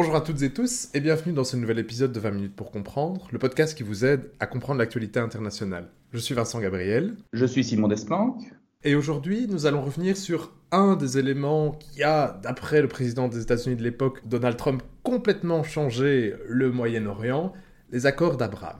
Bonjour 0.00 0.16
à 0.16 0.22
toutes 0.22 0.40
et 0.40 0.50
tous 0.50 0.88
et 0.94 1.00
bienvenue 1.00 1.34
dans 1.34 1.44
ce 1.44 1.58
nouvel 1.58 1.78
épisode 1.78 2.10
de 2.10 2.18
20 2.18 2.30
minutes 2.30 2.56
pour 2.56 2.70
comprendre, 2.70 3.28
le 3.32 3.38
podcast 3.38 3.76
qui 3.76 3.82
vous 3.82 4.06
aide 4.06 4.30
à 4.40 4.46
comprendre 4.46 4.78
l'actualité 4.78 5.20
internationale. 5.20 5.90
Je 6.14 6.16
suis 6.16 6.34
Vincent 6.34 6.58
Gabriel. 6.58 7.16
Je 7.34 7.44
suis 7.44 7.62
Simon 7.62 7.86
Desplanques. 7.86 8.50
Et 8.82 8.94
aujourd'hui, 8.94 9.46
nous 9.46 9.66
allons 9.66 9.82
revenir 9.82 10.16
sur 10.16 10.54
un 10.72 10.96
des 10.96 11.18
éléments 11.18 11.72
qui 11.72 12.02
a, 12.02 12.40
d'après 12.42 12.80
le 12.80 12.88
président 12.88 13.28
des 13.28 13.42
États-Unis 13.42 13.76
de 13.76 13.82
l'époque, 13.82 14.22
Donald 14.24 14.56
Trump, 14.56 14.82
complètement 15.02 15.62
changé 15.64 16.34
le 16.48 16.72
Moyen-Orient, 16.72 17.52
les 17.90 18.06
accords 18.06 18.38
d'Abraham. 18.38 18.78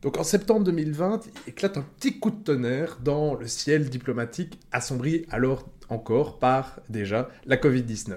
Donc 0.00 0.16
en 0.16 0.24
septembre 0.24 0.64
2020, 0.64 1.20
il 1.26 1.50
éclate 1.50 1.76
un 1.76 1.82
petit 1.82 2.18
coup 2.18 2.30
de 2.30 2.42
tonnerre 2.42 2.96
dans 3.04 3.34
le 3.34 3.46
ciel 3.46 3.90
diplomatique 3.90 4.58
assombri 4.72 5.26
alors 5.30 5.68
encore 5.88 6.38
par 6.38 6.80
déjà 6.88 7.28
la 7.46 7.56
Covid-19. 7.56 8.16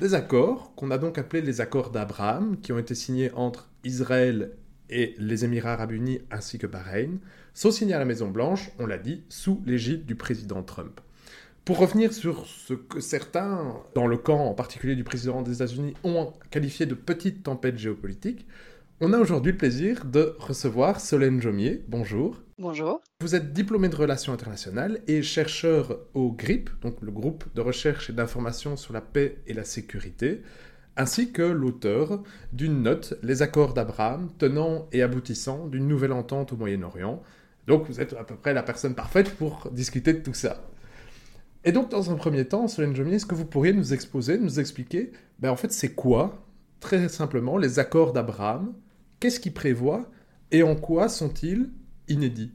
Des 0.00 0.14
accords 0.14 0.74
qu'on 0.74 0.90
a 0.90 0.98
donc 0.98 1.18
appelés 1.18 1.42
les 1.42 1.60
accords 1.60 1.90
d'Abraham, 1.90 2.58
qui 2.60 2.72
ont 2.72 2.78
été 2.78 2.94
signés 2.94 3.30
entre 3.34 3.68
Israël 3.84 4.52
et 4.88 5.14
les 5.18 5.44
Émirats 5.44 5.74
arabes 5.74 5.92
unis 5.92 6.20
ainsi 6.30 6.58
que 6.58 6.66
Bahreïn, 6.66 7.18
sont 7.54 7.70
signés 7.70 7.94
à 7.94 7.98
la 7.98 8.04
Maison 8.04 8.28
Blanche, 8.28 8.70
on 8.78 8.86
l'a 8.86 8.98
dit, 8.98 9.22
sous 9.28 9.62
l'égide 9.66 10.06
du 10.06 10.14
président 10.14 10.62
Trump. 10.62 11.00
Pour 11.64 11.78
revenir 11.78 12.12
sur 12.12 12.46
ce 12.46 12.74
que 12.74 13.00
certains, 13.00 13.76
dans 13.94 14.06
le 14.06 14.16
camp 14.16 14.46
en 14.46 14.54
particulier 14.54 14.96
du 14.96 15.04
président 15.04 15.42
des 15.42 15.56
États-Unis, 15.56 15.94
ont 16.04 16.32
qualifié 16.50 16.86
de 16.86 16.94
petite 16.94 17.42
tempête 17.42 17.78
géopolitique, 17.78 18.46
on 19.02 19.14
a 19.14 19.18
aujourd'hui 19.18 19.52
le 19.52 19.58
plaisir 19.58 20.04
de 20.04 20.36
recevoir 20.38 21.00
Solène 21.00 21.40
Jomier. 21.40 21.82
Bonjour. 21.88 22.36
Bonjour. 22.58 23.00
Vous 23.22 23.34
êtes 23.34 23.54
diplômé 23.54 23.88
de 23.88 23.96
relations 23.96 24.34
internationales 24.34 25.00
et 25.08 25.22
chercheur 25.22 26.00
au 26.12 26.30
GRIP, 26.32 26.68
donc 26.82 27.00
le 27.00 27.10
groupe 27.10 27.44
de 27.54 27.62
recherche 27.62 28.10
et 28.10 28.12
d'information 28.12 28.76
sur 28.76 28.92
la 28.92 29.00
paix 29.00 29.38
et 29.46 29.54
la 29.54 29.64
sécurité, 29.64 30.42
ainsi 30.98 31.32
que 31.32 31.40
l'auteur 31.40 32.22
d'une 32.52 32.82
note, 32.82 33.14
Les 33.22 33.40
accords 33.40 33.72
d'Abraham, 33.72 34.28
tenant 34.36 34.86
et 34.92 35.00
aboutissant 35.00 35.66
d'une 35.66 35.88
nouvelle 35.88 36.12
entente 36.12 36.52
au 36.52 36.56
Moyen-Orient. 36.56 37.22
Donc 37.66 37.86
vous 37.86 38.02
êtes 38.02 38.12
à 38.12 38.24
peu 38.24 38.36
près 38.36 38.52
la 38.52 38.62
personne 38.62 38.94
parfaite 38.94 39.34
pour 39.36 39.70
discuter 39.72 40.12
de 40.12 40.20
tout 40.20 40.34
ça. 40.34 40.62
Et 41.64 41.72
donc 41.72 41.88
dans 41.88 42.10
un 42.10 42.16
premier 42.16 42.44
temps, 42.44 42.68
Solène 42.68 42.94
Jomier, 42.94 43.14
est-ce 43.14 43.26
que 43.26 43.34
vous 43.34 43.46
pourriez 43.46 43.72
nous 43.72 43.94
exposer, 43.94 44.36
nous 44.36 44.60
expliquer, 44.60 45.12
ben 45.38 45.50
en 45.50 45.56
fait 45.56 45.72
c'est 45.72 45.94
quoi, 45.94 46.44
très 46.80 47.08
simplement, 47.08 47.56
les 47.56 47.78
accords 47.78 48.12
d'Abraham 48.12 48.74
Qu'est-ce 49.20 49.38
qu'ils 49.38 49.52
prévoient 49.52 50.06
et 50.50 50.62
en 50.62 50.74
quoi 50.76 51.10
sont-ils 51.10 51.70
inédits? 52.08 52.52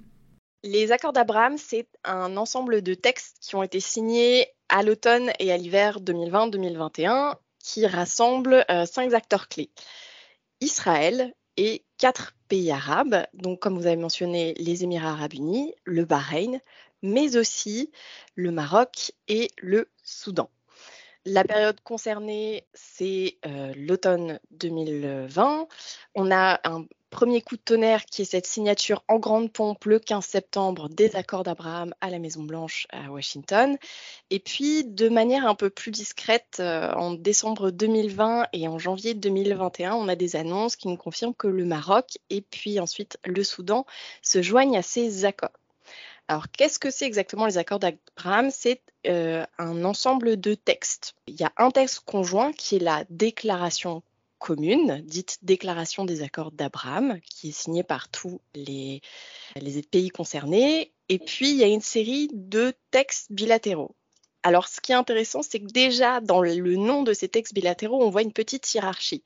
Les 0.63 0.91
accords 0.91 1.13
d'Abraham, 1.13 1.59
c'est 1.59 1.87
un 2.03 2.37
ensemble 2.37 2.81
de 2.81 2.95
textes 2.95 3.37
qui 3.39 3.55
ont 3.55 3.61
été 3.61 3.79
signés 3.79 4.47
à 4.67 4.81
l'automne 4.81 5.31
et 5.37 5.51
à 5.51 5.57
l'hiver 5.57 5.99
2020-2021 6.01 7.35
qui 7.59 7.85
rassemblent 7.85 8.65
euh, 8.71 8.87
cinq 8.87 9.13
acteurs 9.13 9.47
clés. 9.47 9.69
Israël 10.59 11.35
et 11.55 11.85
quatre 11.99 12.35
pays 12.47 12.71
arabes, 12.71 13.27
donc 13.33 13.59
comme 13.59 13.77
vous 13.77 13.85
avez 13.85 13.95
mentionné 13.95 14.55
les 14.57 14.83
Émirats 14.83 15.11
arabes 15.11 15.35
unis, 15.35 15.71
le 15.83 16.03
Bahreïn, 16.03 16.59
mais 17.03 17.37
aussi 17.37 17.91
le 18.33 18.49
Maroc 18.49 19.11
et 19.27 19.51
le 19.59 19.87
Soudan. 20.01 20.49
La 21.27 21.43
période 21.43 21.81
concernée, 21.81 22.67
c'est 22.75 23.37
euh, 23.47 23.73
l'automne 23.75 24.39
2020. 24.51 25.67
On 26.13 26.31
a 26.31 26.59
un 26.63 26.85
premier 27.09 27.41
coup 27.41 27.55
de 27.55 27.61
tonnerre 27.61 28.05
qui 28.05 28.21
est 28.21 28.25
cette 28.25 28.45
signature 28.45 29.03
en 29.07 29.17
grande 29.17 29.51
pompe 29.51 29.85
le 29.85 29.97
15 29.97 30.23
septembre 30.23 30.87
des 30.87 31.15
accords 31.15 31.41
d'Abraham 31.41 31.95
à 31.99 32.11
la 32.11 32.19
Maison-Blanche 32.19 32.85
à 32.91 33.09
Washington. 33.09 33.75
Et 34.29 34.39
puis, 34.39 34.83
de 34.83 35.09
manière 35.09 35.47
un 35.47 35.55
peu 35.55 35.71
plus 35.71 35.89
discrète, 35.89 36.57
euh, 36.59 36.93
en 36.93 37.15
décembre 37.15 37.71
2020 37.71 38.45
et 38.53 38.67
en 38.67 38.77
janvier 38.77 39.15
2021, 39.15 39.95
on 39.95 40.07
a 40.07 40.15
des 40.15 40.35
annonces 40.35 40.75
qui 40.75 40.89
nous 40.89 40.97
confirment 40.97 41.33
que 41.33 41.47
le 41.47 41.65
Maroc 41.65 42.19
et 42.29 42.41
puis 42.41 42.79
ensuite 42.79 43.17
le 43.25 43.43
Soudan 43.43 43.87
se 44.21 44.43
joignent 44.43 44.77
à 44.77 44.83
ces 44.83 45.25
accords. 45.25 45.49
Alors, 46.27 46.49
qu'est-ce 46.51 46.79
que 46.79 46.89
c'est 46.89 47.05
exactement 47.05 47.45
les 47.45 47.57
accords 47.57 47.79
d'Abraham? 47.79 48.49
C'est 48.49 48.81
euh, 49.07 49.45
un 49.59 49.83
ensemble 49.83 50.39
de 50.39 50.55
textes. 50.55 51.13
Il 51.27 51.35
y 51.35 51.43
a 51.43 51.53
un 51.57 51.69
texte 51.69 51.99
conjoint 51.99 52.51
qui 52.51 52.77
est 52.77 52.79
la 52.79 53.05
déclaration 53.09 54.01
commune, 54.39 55.01
dite 55.05 55.37
déclaration 55.43 56.03
des 56.03 56.23
accords 56.23 56.51
d'Abraham, 56.51 57.19
qui 57.21 57.49
est 57.49 57.51
signée 57.51 57.83
par 57.83 58.09
tous 58.09 58.41
les, 58.55 59.01
les 59.55 59.81
pays 59.83 60.09
concernés. 60.09 60.91
Et 61.09 61.19
puis, 61.19 61.51
il 61.51 61.57
y 61.57 61.63
a 61.63 61.67
une 61.67 61.81
série 61.81 62.29
de 62.33 62.73
textes 62.89 63.31
bilatéraux. 63.31 63.95
Alors, 64.41 64.67
ce 64.67 64.81
qui 64.81 64.91
est 64.91 64.95
intéressant, 64.95 65.43
c'est 65.43 65.59
que 65.59 65.71
déjà, 65.71 66.21
dans 66.21 66.41
le 66.41 66.75
nom 66.75 67.03
de 67.03 67.13
ces 67.13 67.29
textes 67.29 67.53
bilatéraux, 67.53 68.03
on 68.03 68.09
voit 68.09 68.23
une 68.23 68.33
petite 68.33 68.73
hiérarchie 68.73 69.23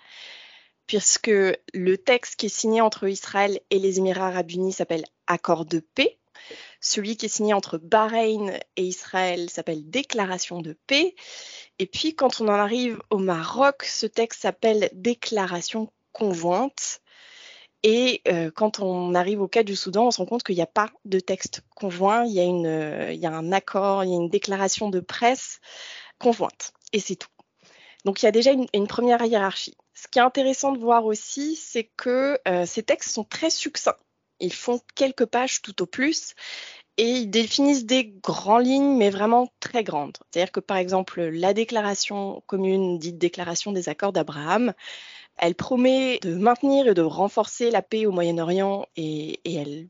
puisque 0.89 1.29
le 1.29 1.97
texte 1.97 2.35
qui 2.35 2.47
est 2.47 2.49
signé 2.49 2.81
entre 2.81 3.07
Israël 3.07 3.59
et 3.69 3.77
les 3.77 3.99
Émirats 3.99 4.29
arabes 4.29 4.49
unis 4.49 4.73
s'appelle 4.73 5.05
accord 5.27 5.65
de 5.65 5.81
paix, 5.81 6.17
celui 6.81 7.17
qui 7.17 7.27
est 7.27 7.29
signé 7.29 7.53
entre 7.53 7.77
Bahreïn 7.77 8.57
et 8.75 8.83
Israël 8.83 9.49
s'appelle 9.49 9.89
Déclaration 9.89 10.61
de 10.61 10.77
paix. 10.87 11.15
Et 11.79 11.85
puis 11.85 12.15
quand 12.15 12.41
on 12.41 12.47
en 12.47 12.53
arrive 12.53 12.99
au 13.09 13.17
Maroc, 13.17 13.83
ce 13.83 14.05
texte 14.05 14.41
s'appelle 14.41 14.89
Déclaration 14.93 15.91
conjointe. 16.11 17.01
Et 17.83 18.21
euh, 18.27 18.51
quand 18.53 18.79
on 18.79 19.15
arrive 19.15 19.41
au 19.41 19.47
cas 19.47 19.63
du 19.63 19.75
Soudan, 19.75 20.07
on 20.07 20.11
se 20.11 20.17
rend 20.17 20.25
compte 20.25 20.43
qu'il 20.43 20.55
n'y 20.55 20.61
a 20.61 20.67
pas 20.67 20.89
de 21.05 21.19
texte 21.19 21.61
conjoint, 21.75 22.25
il 22.25 22.33
y, 22.33 22.39
a 22.39 22.43
une, 22.43 22.67
euh, 22.67 23.13
il 23.13 23.19
y 23.19 23.25
a 23.25 23.31
un 23.31 23.53
accord, 23.53 24.03
il 24.03 24.09
y 24.09 24.13
a 24.13 24.17
une 24.17 24.29
déclaration 24.29 24.89
de 24.89 24.99
presse 24.99 25.61
conjointe. 26.17 26.73
Et 26.91 26.99
c'est 26.99 27.15
tout. 27.15 27.29
Donc 28.05 28.21
il 28.21 28.25
y 28.25 28.27
a 28.27 28.31
déjà 28.31 28.51
une, 28.51 28.87
première 28.87 29.23
hiérarchie. 29.23 29.77
Ce 29.93 30.07
qui 30.07 30.19
est 30.19 30.21
intéressant 30.23 30.71
de 30.71 30.79
voir 30.79 31.05
aussi, 31.05 31.55
c'est 31.55 31.89
que 31.97 32.39
euh, 32.47 32.65
ces 32.65 32.83
textes 32.83 33.11
sont 33.11 33.23
très 33.23 33.49
succincts. 33.49 33.97
Ils 34.39 34.53
font 34.53 34.79
quelques 34.95 35.25
pages 35.25 35.61
tout 35.61 35.81
au 35.81 35.85
plus 35.85 36.33
et 36.97 37.09
ils 37.09 37.29
définissent 37.29 37.85
des 37.85 38.05
grandes 38.05 38.65
lignes, 38.65 38.97
mais 38.97 39.09
vraiment 39.09 39.47
très 39.61 39.83
grandes. 39.83 40.17
C'est-à-dire 40.29 40.51
que 40.51 40.59
par 40.59 40.77
exemple, 40.77 41.21
la 41.21 41.53
déclaration 41.53 42.43
commune, 42.45 42.99
dite 42.99 43.17
déclaration 43.17 43.71
des 43.71 43.87
accords 43.87 44.11
d'Abraham, 44.11 44.73
elle 45.37 45.55
promet 45.55 46.19
de 46.21 46.35
maintenir 46.35 46.87
et 46.87 46.93
de 46.93 47.01
renforcer 47.01 47.71
la 47.71 47.81
paix 47.81 48.05
au 48.05 48.11
Moyen-Orient 48.11 48.85
et, 48.97 49.39
elle 49.45 49.87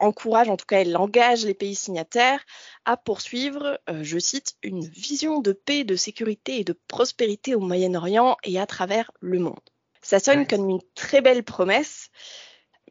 encourage, 0.00 0.48
en 0.48 0.56
tout 0.56 0.66
cas 0.66 0.80
elle 0.80 0.96
engage 0.96 1.46
les 1.46 1.54
pays 1.54 1.76
signataires 1.76 2.44
à 2.84 2.96
poursuivre, 2.96 3.78
euh, 3.88 4.02
je 4.02 4.18
cite, 4.18 4.54
une 4.62 4.84
vision 4.84 5.38
de 5.38 5.52
paix, 5.52 5.84
de 5.84 5.94
sécurité 5.94 6.58
et 6.58 6.64
de 6.64 6.76
prospérité 6.88 7.54
au 7.54 7.60
Moyen-Orient 7.60 8.36
et 8.42 8.58
à 8.58 8.66
travers 8.66 9.12
le 9.20 9.38
monde. 9.38 9.60
Ça 10.02 10.18
sonne 10.18 10.46
comme 10.46 10.68
une 10.68 10.82
très 10.94 11.20
belle 11.20 11.44
promesse, 11.44 12.10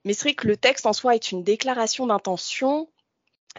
mais 0.03 0.14
c'est 0.14 0.24
vrai 0.24 0.34
que 0.34 0.47
le 0.47 0.58
texte 0.58 0.86
en 0.86 0.94
soi 0.94 1.16
est 1.16 1.31
une 1.31 1.44
déclaration 1.44 2.08
d'intention 2.08 2.90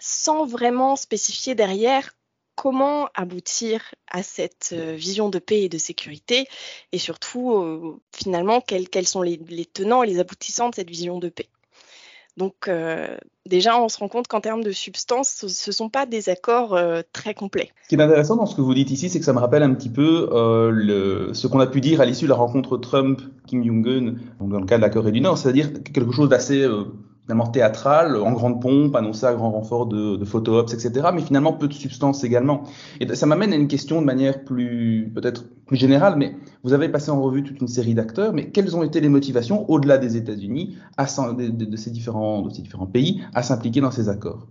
sans 0.00 0.44
vraiment 0.44 0.96
spécifier 0.96 1.54
derrière 1.54 2.14
comment 2.56 3.08
aboutir 3.14 3.94
à 4.06 4.22
cette 4.22 4.70
euh, 4.72 4.94
vision 4.94 5.28
de 5.28 5.38
paix 5.38 5.62
et 5.62 5.68
de 5.68 5.78
sécurité 5.78 6.46
et 6.92 6.98
surtout 6.98 7.52
euh, 7.52 8.00
finalement 8.14 8.60
quels, 8.60 9.08
sont 9.08 9.22
les, 9.22 9.38
tenants 9.66 10.02
et 10.02 10.06
les 10.06 10.20
aboutissants 10.20 10.70
de 10.70 10.74
cette 10.74 10.88
vision 10.88 11.18
de 11.18 11.28
paix. 11.28 11.48
Donc 12.36 12.68
euh, 12.68 13.16
déjà, 13.46 13.80
on 13.80 13.88
se 13.88 13.98
rend 13.98 14.08
compte 14.08 14.26
qu'en 14.26 14.40
termes 14.40 14.64
de 14.64 14.72
substance, 14.72 15.46
ce 15.46 15.70
ne 15.70 15.72
sont 15.72 15.88
pas 15.88 16.06
des 16.06 16.28
accords 16.28 16.78
très 17.12 17.34
complets. 17.34 17.70
Ce 17.84 17.88
qui 17.88 17.94
est 17.94 18.02
intéressant 18.02 18.36
dans 18.36 18.46
ce 18.46 18.56
que 18.56 18.60
vous 18.60 18.74
dites 18.74 18.90
ici, 18.90 19.08
c'est 19.08 19.18
que 19.18 19.24
ça 19.24 19.32
me 19.32 19.38
rappelle 19.38 19.62
un 19.62 19.74
petit 19.74 19.90
peu 19.90 20.28
le, 20.72 21.30
ce 21.32 21.46
qu'on 21.46 21.60
a 21.60 21.66
pu 21.66 21.80
dire 21.80 22.00
à 22.00 22.04
l'issue 22.04 22.24
de 22.24 22.30
la 22.30 22.36
rencontre 22.36 22.76
Trump-Kim 22.76 23.64
Jong-un, 23.64 24.14
dans 24.40 24.60
le 24.60 24.66
cas 24.66 24.76
de 24.76 24.82
la 24.82 24.90
Corée 24.90 25.12
du 25.12 25.20
Nord, 25.20 25.38
c'est-à-dire 25.38 25.72
quelque 25.84 26.12
chose 26.12 26.28
d'assez 26.28 26.66
finalement 27.24 27.46
théâtral, 27.46 28.16
en 28.16 28.32
grande 28.32 28.60
pompe, 28.60 28.94
annoncé 28.94 29.24
à 29.24 29.34
grand 29.34 29.50
renfort 29.50 29.86
de, 29.86 30.16
de 30.16 30.24
photo-ops, 30.24 30.72
etc., 30.74 31.08
mais 31.14 31.22
finalement 31.22 31.54
peu 31.54 31.68
de 31.68 31.72
substance 31.72 32.22
également. 32.22 32.64
Et 33.00 33.14
ça 33.14 33.26
m'amène 33.26 33.52
à 33.52 33.56
une 33.56 33.68
question 33.68 34.00
de 34.00 34.06
manière 34.06 34.44
plus, 34.44 35.10
peut-être 35.14 35.44
plus 35.66 35.76
générale, 35.76 36.16
mais 36.16 36.36
vous 36.62 36.74
avez 36.74 36.90
passé 36.90 37.10
en 37.10 37.22
revue 37.22 37.42
toute 37.42 37.60
une 37.60 37.68
série 37.68 37.94
d'acteurs, 37.94 38.34
mais 38.34 38.50
quelles 38.50 38.76
ont 38.76 38.82
été 38.82 39.00
les 39.00 39.08
motivations, 39.08 39.68
au-delà 39.70 39.96
des 39.96 40.16
États-Unis, 40.16 40.76
de, 40.98 41.64
de, 41.64 41.76
ces 41.76 41.90
différents, 41.90 42.42
de 42.42 42.50
ces 42.50 42.60
différents 42.60 42.86
pays, 42.86 43.22
à 43.32 43.42
s'impliquer 43.42 43.80
dans 43.80 43.90
ces 43.90 44.10
accords? 44.10 44.46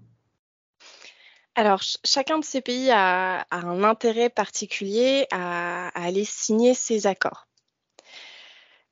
Alors, 1.55 1.81
chacun 2.03 2.39
de 2.39 2.43
ces 2.43 2.61
pays 2.61 2.89
a, 2.89 3.45
a 3.51 3.57
un 3.57 3.83
intérêt 3.83 4.31
particulier 4.31 5.27
à, 5.31 5.89
à, 5.89 6.05
aller 6.05 6.25
signer 6.25 6.73
ces 6.73 7.05
accords. 7.05 7.47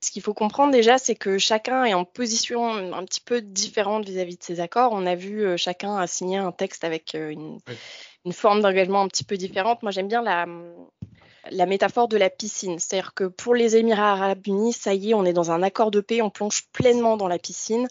Ce 0.04 0.10
qu'il 0.10 0.24
faut 0.24 0.34
comprendre 0.34 0.72
déjà, 0.72 0.98
c'est 0.98 1.16
que 1.16 1.38
chacun 1.38 1.86
est 1.86 1.94
en 1.94 2.06
position 2.06 2.66
un 2.94 3.06
petit 3.06 3.22
peu 3.22 3.40
différente 3.40 4.04
vis-à-vis 4.06 4.36
de 4.36 4.44
ces 4.44 4.60
accords. 4.60 4.92
On 4.94 5.06
a 5.06 5.14
vu 5.14 5.46
euh, 5.46 5.58
chacun 5.58 5.96
a 5.98 6.08
signé 6.08 6.38
un 6.38 6.52
texte 6.52 6.84
avec 6.84 7.14
euh, 7.14 7.30
une, 7.30 8.34
forme 8.34 8.62
d'engagement 8.62 9.02
un 9.02 9.08
petit 9.08 9.24
peu 9.24 9.38
différente. 9.38 9.84
Moi, 9.84 9.92
j'aime 9.92 10.08
bien 10.08 10.24
la, 10.24 10.48
la 11.52 11.66
métaphore 11.68 12.08
de 12.08 12.18
la 12.18 12.32
piscine. 12.32 12.80
C'est-à-dire 12.80 13.14
que 13.14 13.26
pour 13.26 13.54
les 13.54 13.76
Émirats 13.76 14.14
arabes 14.14 14.48
unis, 14.48 14.74
ça 14.74 14.96
y 14.96 15.12
est, 15.12 15.14
on 15.14 15.24
est 15.24 15.34
dans 15.34 15.52
un 15.52 15.62
accord 15.62 15.92
de 15.92 16.02
paix, 16.02 16.24
on 16.24 16.32
plonge 16.32 16.64
pleinement 16.74 17.16
dans 17.16 17.28
la 17.28 17.38
piscine. 17.38 17.88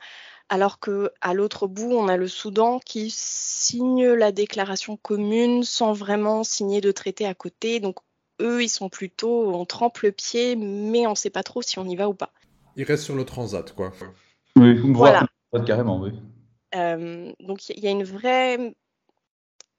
Alors 0.49 0.81
que 0.81 1.12
à 1.21 1.33
l'autre 1.33 1.69
bout, 1.69 1.93
on 1.93 2.09
a 2.09 2.17
le 2.17 2.27
Soudan 2.27 2.81
qui 2.81 3.09
signe 3.15 4.09
la 4.09 4.33
déclaration 4.33 4.97
commune 4.97 5.62
sans 5.62 5.93
vraiment 5.93 6.43
signer 6.43 6.81
de 6.81 6.91
traité 6.91 7.25
à 7.25 7.35
côté. 7.35 7.79
Donc 7.79 7.99
eux, 8.41 8.63
ils 8.63 8.69
sont 8.69 8.89
plutôt, 8.89 9.55
on 9.55 9.65
trempe 9.65 9.99
le 10.01 10.13
pied, 10.13 10.57
mais 10.57 11.07
on 11.07 11.11
ne 11.11 11.17
sait 11.17 11.31
pas 11.31 11.43
trop 11.43 11.63
si 11.63 11.79
on 11.79 11.85
y 11.85 11.97
va 11.97 12.09
ou 12.09 12.15
pas. 12.15 12.33
Ils 12.77 12.85
restent 12.85 13.05
sur 13.05 13.17
le 13.17 13.25
transat, 13.25 13.73
quoi. 13.75 13.93
Oui, 14.57 14.79
voilà. 14.93 15.27
carrément, 15.67 16.01
oui. 16.01 16.13
Euh, 16.75 17.33
donc 17.41 17.69
il 17.69 17.81
y 17.81 17.89
a 17.89 17.91
une 17.91 18.05
vraie 18.05 18.75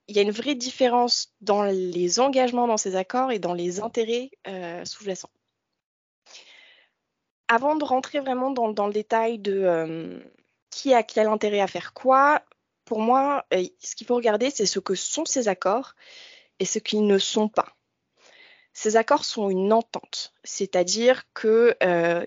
il 0.08 0.16
y 0.16 0.20
a 0.20 0.24
une 0.24 0.32
vraie 0.32 0.56
différence 0.56 1.34
dans 1.40 1.64
les 1.64 2.20
engagements 2.20 2.68
dans 2.68 2.76
ces 2.76 2.98
accords 2.98 3.32
et 3.32 3.40
dans 3.40 3.54
les 3.54 3.80
intérêts 3.80 4.30
euh, 4.48 4.84
sous-jacents. 4.84 5.30
Avant 7.48 7.76
de 7.76 7.86
rentrer 7.86 8.20
vraiment 8.20 8.52
dans, 8.52 8.88
le 8.88 8.94
détail 8.94 9.40
de 9.40 9.62
euh, 9.64 10.20
qui 10.70 10.94
a 10.94 11.04
quel 11.04 11.28
intérêt 11.28 11.62
à 11.62 11.68
faire 11.68 11.94
quoi, 11.94 12.42
pour 12.84 13.00
moi, 13.00 13.46
ce 13.52 13.96
qu'il 13.96 14.08
faut 14.08 14.16
regarder, 14.16 14.50
c'est 14.50 14.66
ce 14.66 14.80
que 14.80 14.96
sont 14.96 15.24
ces 15.24 15.48
accords 15.48 15.96
et 16.60 16.66
ce 16.66 16.80
qu'ils 16.80 17.06
ne 17.06 17.18
sont 17.18 17.48
pas. 17.48 17.78
Ces 18.74 18.96
accords 18.96 19.26
sont 19.26 19.50
une 19.50 19.74
entente, 19.74 20.34
c'est-à-dire 20.44 21.24
qu'il 21.34 21.76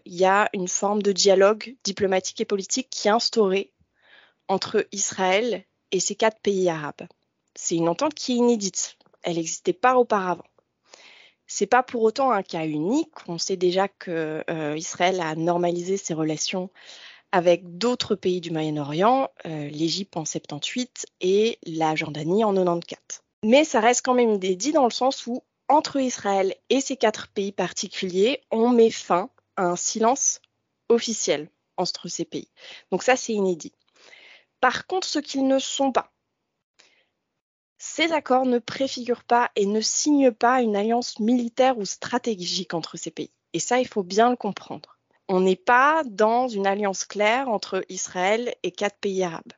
y 0.06 0.25
a 0.25 0.49
une 0.52 0.69
forme 0.69 1.02
de 1.02 1.12
dialogue 1.12 1.76
diplomatique 1.85 2.41
et 2.41 2.44
politique 2.44 2.91
qui 2.91 3.08
est 3.08 3.12
instaurée 3.12 3.73
entre 4.49 4.87
Israël 4.93 5.64
et 5.91 6.00
ces 6.00 6.14
quatre 6.14 6.41
pays 6.41 6.69
arabes. 6.69 7.06
C'est 7.55 7.76
une 7.76 7.88
entente 7.88 8.14
qui 8.14 8.32
est 8.32 8.37
inédite. 8.37 8.96
Elle 9.23 9.37
n'existait 9.37 9.73
pas 9.73 9.96
auparavant. 9.96 10.44
C'est 11.46 11.67
pas 11.67 11.82
pour 11.82 12.02
autant 12.02 12.31
un 12.31 12.43
cas 12.43 12.67
unique. 12.67 13.12
On 13.29 13.38
sait 13.38 13.56
déjà 13.56 13.88
que 13.88 14.43
euh, 14.50 14.76
Israël 14.76 15.20
a 15.20 15.35
normalisé 15.35 15.96
ses 15.96 16.14
relations 16.14 16.70
avec 17.32 17.79
d'autres 17.79 18.14
pays 18.14 18.41
du 18.41 18.50
Moyen-Orient, 18.50 19.29
euh, 19.46 19.69
l'Égypte 19.69 20.17
en 20.17 20.25
78 20.25 21.06
et 21.20 21.58
la 21.67 21.96
Jordanie 21.96 22.44
en 22.44 22.55
94. 22.55 23.23
Mais 23.44 23.64
ça 23.64 23.81
reste 23.81 24.05
quand 24.05 24.14
même 24.14 24.31
inédit 24.31 24.73
dans 24.73 24.85
le 24.85 24.91
sens 24.91 25.26
où 25.26 25.43
entre 25.69 26.01
Israël 26.01 26.55
et 26.71 26.81
ces 26.81 26.97
quatre 26.97 27.29
pays 27.29 27.53
particuliers, 27.53 28.43
on 28.51 28.69
met 28.69 28.91
fin 28.91 29.31
à 29.57 29.65
un 29.65 29.77
silence 29.77 30.41
officiel 30.89 31.49
entre 31.77 32.09
ces 32.09 32.25
pays. 32.25 32.49
Donc 32.91 33.03
ça, 33.03 33.17
c'est 33.17 33.33
inédit. 33.33 33.73
Par 34.61 34.87
contre, 34.87 35.07
ce 35.07 35.19
qu'ils 35.19 35.47
ne 35.47 35.59
sont 35.59 35.93
pas, 35.93 36.13
ces 37.79 38.13
accords 38.13 38.47
ne 38.47 38.59
préfigurent 38.59 39.25
pas 39.25 39.51
et 39.57 39.67
ne 39.67 39.81
signent 39.81 40.33
pas 40.33 40.63
une 40.63 40.75
alliance 40.75 41.19
militaire 41.21 41.77
ou 41.77 41.85
stratégique 41.85 42.73
entre 42.73 42.97
ces 42.97 43.11
pays. 43.11 43.33
Et 43.53 43.59
ça, 43.59 43.79
il 43.79 43.87
faut 43.87 44.03
bien 44.03 44.31
le 44.31 44.37
comprendre. 44.37 44.99
On 45.29 45.41
n'est 45.41 45.55
pas 45.55 46.03
dans 46.07 46.49
une 46.49 46.67
alliance 46.67 47.05
claire 47.05 47.49
entre 47.49 47.85
Israël 47.89 48.55
et 48.63 48.73
quatre 48.73 48.99
pays 48.99 49.23
arabes. 49.23 49.53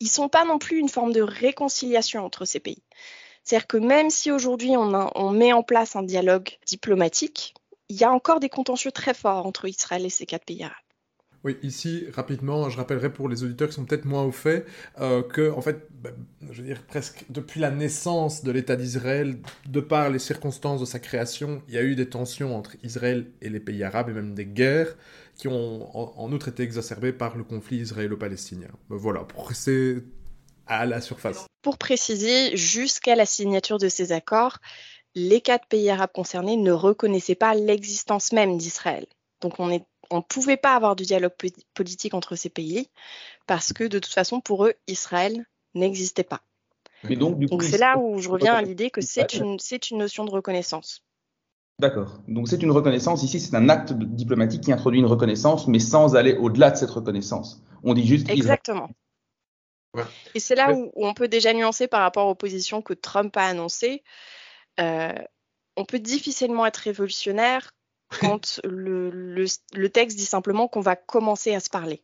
Ils 0.00 0.06
ne 0.06 0.10
sont 0.10 0.28
pas 0.28 0.44
non 0.44 0.58
plus 0.58 0.78
une 0.78 0.88
forme 0.88 1.12
de 1.12 1.22
réconciliation 1.22 2.24
entre 2.24 2.44
ces 2.44 2.60
pays. 2.60 2.82
C'est-à-dire 3.46 3.68
que 3.68 3.76
même 3.76 4.10
si 4.10 4.32
aujourd'hui 4.32 4.72
on, 4.76 5.30
met 5.30 5.52
en 5.52 5.62
place 5.62 5.94
un 5.94 6.02
dialogue 6.02 6.48
diplomatique, 6.66 7.54
il 7.88 7.96
y 7.96 8.02
a 8.02 8.10
encore 8.10 8.40
des 8.40 8.48
contentieux 8.48 8.90
très 8.90 9.14
forts 9.14 9.46
entre 9.46 9.68
Israël 9.68 10.04
et 10.04 10.10
ces 10.10 10.26
quatre 10.26 10.44
pays 10.44 10.64
arabes. 10.64 10.74
Oui, 11.44 11.56
ici, 11.62 12.06
rapidement, 12.12 12.68
je 12.70 12.76
rappellerai 12.76 13.12
pour 13.12 13.28
les 13.28 13.44
auditeurs 13.44 13.68
qui 13.68 13.74
sont 13.74 13.84
peut-être 13.84 14.04
moins 14.04 14.24
au 14.24 14.32
fait, 14.32 14.66
euh, 15.00 15.22
que, 15.22 15.52
en 15.52 15.60
fait, 15.60 15.86
ben, 15.92 16.12
je 16.50 16.60
veux 16.60 16.66
dire, 16.66 16.82
presque 16.88 17.24
depuis 17.30 17.60
la 17.60 17.70
naissance 17.70 18.42
de 18.42 18.50
l'État 18.50 18.74
d'Israël, 18.74 19.38
de 19.68 19.78
par 19.78 20.10
les 20.10 20.18
circonstances 20.18 20.80
de 20.80 20.86
sa 20.86 20.98
création, 20.98 21.62
il 21.68 21.74
y 21.74 21.78
a 21.78 21.84
eu 21.84 21.94
des 21.94 22.08
tensions 22.08 22.56
entre 22.56 22.74
Israël 22.82 23.26
et 23.42 23.48
les 23.48 23.60
pays 23.60 23.84
arabes, 23.84 24.08
et 24.08 24.12
même 24.12 24.34
des 24.34 24.46
guerres, 24.46 24.96
qui 25.36 25.46
ont 25.46 25.96
en, 25.96 26.32
outre 26.32 26.48
été 26.48 26.64
exacerbées 26.64 27.12
par 27.12 27.36
le 27.36 27.44
conflit 27.44 27.76
israélo-palestinien. 27.76 28.70
Ben, 28.90 28.96
voilà, 28.96 29.20
pour 29.20 29.46
rester 29.46 30.02
à 30.66 30.86
la 30.86 31.00
surface. 31.00 31.46
Pour 31.62 31.78
préciser, 31.78 32.56
jusqu'à 32.56 33.14
la 33.14 33.26
signature 33.26 33.78
de 33.78 33.88
ces 33.88 34.12
accords, 34.12 34.58
les 35.14 35.40
quatre 35.40 35.66
pays 35.66 35.90
arabes 35.90 36.12
concernés 36.12 36.56
ne 36.56 36.72
reconnaissaient 36.72 37.34
pas 37.34 37.54
l'existence 37.54 38.32
même 38.32 38.58
d'Israël. 38.58 39.06
Donc 39.40 39.58
on 39.58 39.70
est 39.70 39.84
on 40.10 40.18
ne 40.18 40.22
pouvait 40.22 40.56
pas 40.56 40.74
avoir 40.74 40.96
du 40.96 41.04
dialogue 41.04 41.32
politique 41.74 42.14
entre 42.14 42.36
ces 42.36 42.48
pays 42.48 42.88
parce 43.46 43.72
que 43.72 43.84
de 43.84 43.98
toute 43.98 44.12
façon, 44.12 44.40
pour 44.40 44.66
eux, 44.66 44.74
Israël 44.86 45.46
n'existait 45.74 46.24
pas. 46.24 46.42
donc, 47.08 47.62
c'est 47.62 47.78
là 47.78 47.98
où 47.98 48.18
je 48.18 48.28
reviens 48.28 48.54
à 48.54 48.62
l'idée 48.62 48.90
que 48.90 49.00
c'est 49.00 49.34
une, 49.34 49.58
une 49.90 49.98
notion 49.98 50.24
de 50.24 50.30
reconnaissance. 50.30 51.02
D'accord. 51.78 52.20
Donc 52.26 52.48
c'est 52.48 52.62
une 52.62 52.70
reconnaissance. 52.70 53.22
Ici, 53.22 53.38
c'est 53.38 53.54
un 53.54 53.68
acte 53.68 53.92
diplomatique 53.92 54.62
qui 54.62 54.72
introduit 54.72 54.98
une 54.98 55.06
reconnaissance, 55.06 55.68
mais 55.68 55.78
sans 55.78 56.16
aller 56.16 56.34
au-delà 56.34 56.70
de 56.70 56.76
cette 56.76 56.90
reconnaissance. 56.90 57.62
On 57.82 57.92
dit 57.92 58.06
juste. 58.06 58.30
Exactement. 58.30 58.88
Et 60.34 60.40
c'est 60.40 60.54
là 60.54 60.72
où, 60.72 60.92
on 60.96 61.14
peut 61.14 61.28
déjà 61.28 61.52
nuancer 61.52 61.86
par 61.88 62.00
rapport 62.00 62.26
aux 62.26 62.34
positions 62.34 62.82
que 62.82 62.94
Trump 62.94 63.36
a 63.36 63.46
annoncées. 63.46 64.02
Euh, 64.80 65.12
on 65.76 65.84
peut 65.84 65.98
difficilement 65.98 66.66
être 66.66 66.78
révolutionnaire 66.78 67.70
quand 68.20 68.60
le, 68.64 69.46
texte 69.88 70.16
dit 70.16 70.24
simplement 70.24 70.68
qu'on 70.68 70.80
va 70.80 70.96
commencer 70.96 71.54
à 71.54 71.60
se 71.60 71.70
parler. 71.70 72.02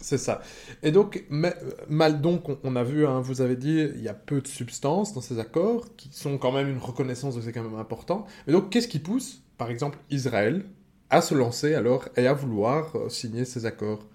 C'est 0.00 0.18
ça. 0.18 0.40
Et 0.84 0.92
donc, 0.92 1.24
mal 1.28 2.20
donc, 2.20 2.44
on, 2.62 2.76
a 2.76 2.84
vu, 2.84 3.04
hein, 3.04 3.20
vous 3.20 3.40
avez 3.40 3.56
dit, 3.56 3.80
il 3.96 4.00
y 4.00 4.08
a 4.08 4.14
peu 4.14 4.40
de 4.40 4.46
substance 4.46 5.12
dans 5.12 5.20
ces 5.20 5.40
accords, 5.40 5.96
qui 5.96 6.10
sont 6.12 6.38
quand 6.38 6.52
même 6.52 6.68
une 6.68 6.78
reconnaissance 6.78 7.34
de 7.34 7.40
c'est 7.40 7.52
quand 7.52 7.64
même 7.64 7.78
important. 7.78 8.24
Et 8.46 8.52
donc, 8.52 8.70
qu'est-ce 8.70 8.86
qui 8.86 9.00
pousse, 9.00 9.42
par 9.56 9.70
exemple, 9.70 9.98
Israël 10.10 10.64
à 11.10 11.20
se 11.20 11.34
lancer 11.34 11.74
alors 11.74 12.08
et 12.16 12.26
à 12.26 12.32
vouloir 12.32 12.94
euh, 12.94 13.08
signer 13.08 13.44
ces 13.44 13.66
accords? 13.66 14.06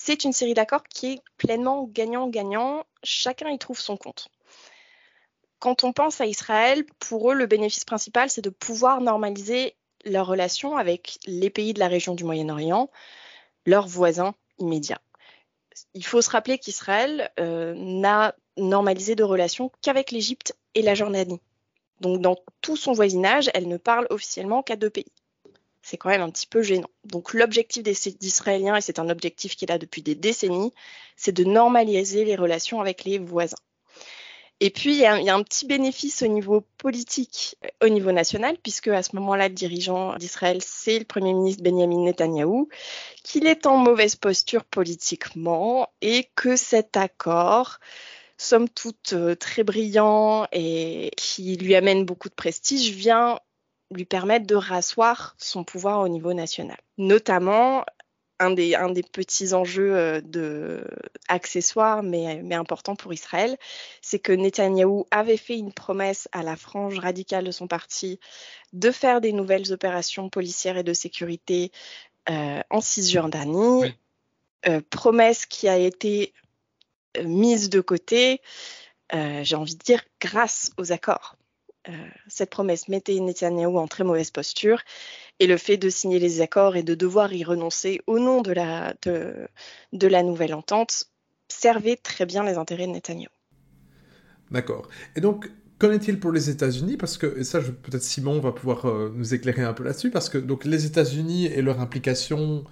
C'est 0.00 0.24
une 0.24 0.32
série 0.32 0.54
d'accords 0.54 0.84
qui 0.84 1.14
est 1.14 1.22
pleinement 1.38 1.84
gagnant-gagnant. 1.84 2.84
Chacun 3.02 3.50
y 3.50 3.58
trouve 3.58 3.80
son 3.80 3.96
compte. 3.96 4.28
Quand 5.58 5.82
on 5.82 5.92
pense 5.92 6.20
à 6.20 6.26
Israël, 6.26 6.84
pour 7.00 7.32
eux, 7.32 7.34
le 7.34 7.46
bénéfice 7.46 7.84
principal, 7.84 8.30
c'est 8.30 8.40
de 8.40 8.50
pouvoir 8.50 9.00
normaliser 9.00 9.74
leur 10.04 10.28
relation 10.28 10.76
avec 10.76 11.18
les 11.26 11.50
pays 11.50 11.74
de 11.74 11.80
la 11.80 11.88
région 11.88 12.14
du 12.14 12.22
Moyen-Orient, 12.22 12.88
leurs 13.66 13.88
voisins 13.88 14.34
immédiats. 14.58 15.00
Il 15.94 16.04
faut 16.04 16.22
se 16.22 16.30
rappeler 16.30 16.58
qu'Israël 16.58 17.30
euh, 17.40 17.74
n'a 17.76 18.36
normalisé 18.56 19.16
de 19.16 19.24
relations 19.24 19.72
qu'avec 19.82 20.12
l'Égypte 20.12 20.56
et 20.76 20.82
la 20.82 20.94
Jordanie. 20.94 21.40
Donc 22.00 22.20
dans 22.20 22.36
tout 22.60 22.76
son 22.76 22.92
voisinage, 22.92 23.50
elle 23.52 23.66
ne 23.66 23.76
parle 23.76 24.06
officiellement 24.10 24.62
qu'à 24.62 24.76
deux 24.76 24.90
pays. 24.90 25.12
C'est 25.88 25.96
quand 25.96 26.10
même 26.10 26.20
un 26.20 26.28
petit 26.28 26.46
peu 26.46 26.60
gênant. 26.60 26.90
Donc 27.04 27.32
l'objectif 27.32 27.82
des 27.82 27.96
Israéliens, 28.20 28.76
et 28.76 28.82
c'est 28.82 28.98
un 28.98 29.08
objectif 29.08 29.56
qui 29.56 29.64
est 29.64 29.68
là 29.68 29.78
depuis 29.78 30.02
des 30.02 30.14
décennies, 30.14 30.74
c'est 31.16 31.32
de 31.32 31.44
normaliser 31.44 32.26
les 32.26 32.36
relations 32.36 32.82
avec 32.82 33.04
les 33.04 33.18
voisins. 33.18 33.56
Et 34.60 34.68
puis, 34.68 34.90
il 34.90 34.98
y, 34.98 35.06
a, 35.06 35.34
un 35.34 35.42
petit 35.42 35.64
bénéfice 35.64 36.20
au 36.20 36.26
niveau 36.26 36.62
politique, 36.76 37.56
euh, 37.64 37.86
au 37.86 37.88
niveau 37.88 38.12
national, 38.12 38.58
puisque 38.62 38.88
à 38.88 39.02
ce 39.02 39.16
moment-là, 39.16 39.48
le 39.48 39.54
dirigeant 39.54 40.16
d'Israël, 40.16 40.58
c'est 40.62 40.98
le 40.98 41.06
Premier 41.06 41.32
ministre 41.32 41.62
Benjamin 41.62 42.04
Netanyahou, 42.04 42.68
qu'il 43.24 43.46
est 43.46 43.64
en 43.64 43.78
mauvaise 43.78 44.16
posture 44.16 44.64
politiquement 44.64 45.88
et 46.02 46.28
que 46.34 46.56
cet 46.56 46.98
accord, 46.98 47.78
somme 48.36 48.68
toute 48.68 49.14
euh, 49.14 49.34
très 49.36 49.64
brillant 49.64 50.46
et 50.52 51.12
qui 51.16 51.56
lui 51.56 51.74
amène 51.76 52.04
beaucoup 52.04 52.28
de 52.28 52.34
prestige, 52.34 52.90
vient 52.90 53.38
lui 53.90 54.04
permettre 54.04 54.46
de 54.46 54.54
rasseoir 54.54 55.34
son 55.38 55.64
pouvoir 55.64 56.00
au 56.00 56.08
niveau 56.08 56.34
national. 56.34 56.76
Notamment 56.98 57.84
un 58.40 58.50
des, 58.50 58.74
un 58.74 58.90
des 58.90 59.02
petits 59.02 59.52
enjeux 59.52 59.96
euh, 59.96 60.20
de, 60.20 60.84
accessoires, 61.28 62.02
mais, 62.02 62.40
mais 62.42 62.54
importants 62.54 62.94
pour 62.94 63.12
Israël, 63.12 63.56
c'est 64.00 64.18
que 64.18 64.32
Netanyahou 64.32 65.06
avait 65.10 65.36
fait 65.36 65.58
une 65.58 65.72
promesse 65.72 66.28
à 66.32 66.42
la 66.42 66.56
frange 66.56 66.98
radicale 66.98 67.44
de 67.44 67.50
son 67.50 67.66
parti 67.66 68.20
de 68.72 68.90
faire 68.90 69.20
des 69.20 69.32
nouvelles 69.32 69.72
opérations 69.72 70.28
policières 70.28 70.76
et 70.76 70.84
de 70.84 70.92
sécurité 70.92 71.72
euh, 72.30 72.60
en 72.70 72.80
Cisjordanie. 72.80 73.94
Euh, 74.66 74.80
promesse 74.90 75.46
qui 75.46 75.68
a 75.68 75.78
été 75.78 76.32
mise 77.24 77.70
de 77.70 77.80
côté, 77.80 78.40
j'ai 79.12 79.56
envie 79.56 79.76
de 79.76 79.82
dire, 79.82 80.04
grâce 80.20 80.72
aux 80.76 80.92
accords. 80.92 81.36
Cette 82.26 82.50
promesse 82.50 82.88
mettait 82.88 83.18
Netanyahou 83.18 83.78
en 83.78 83.86
très 83.86 84.04
mauvaise 84.04 84.30
posture 84.30 84.82
et 85.40 85.46
le 85.46 85.56
fait 85.56 85.76
de 85.76 85.88
signer 85.88 86.18
les 86.18 86.40
accords 86.40 86.76
et 86.76 86.82
de 86.82 86.94
devoir 86.94 87.32
y 87.32 87.44
renoncer 87.44 88.00
au 88.06 88.18
nom 88.18 88.42
de 88.42 88.52
la, 88.52 88.94
de, 89.02 90.06
la 90.06 90.22
nouvelle 90.22 90.54
entente 90.54 91.06
servait 91.48 91.96
très 91.96 92.26
bien 92.26 92.44
les 92.44 92.54
intérêts 92.54 92.86
de 92.86 92.92
Netanyahu. 92.92 93.28
D'accord. 94.50 94.88
Et 95.16 95.20
donc, 95.20 95.50
qu'en 95.78 95.90
est-il 95.92 96.20
pour 96.20 96.32
les 96.32 96.50
États-Unis? 96.50 96.96
Parce 96.96 97.16
que, 97.18 97.38
et 97.38 97.44
ça, 97.44 97.60
peut-être 97.60 98.02
Simon 98.02 98.40
va 98.40 98.52
pouvoir 98.52 98.86
euh, 98.86 99.12
nous 99.14 99.34
éclairer 99.34 99.62
un 99.62 99.72
peu 99.72 99.84
là-dessus, 99.84 100.10
parce 100.10 100.28
que 100.28 100.38
donc, 100.38 100.64
les 100.64 100.86
États-Unis 100.86 101.46
et 101.46 101.62
leur 101.62 101.80
implication, 101.80 102.64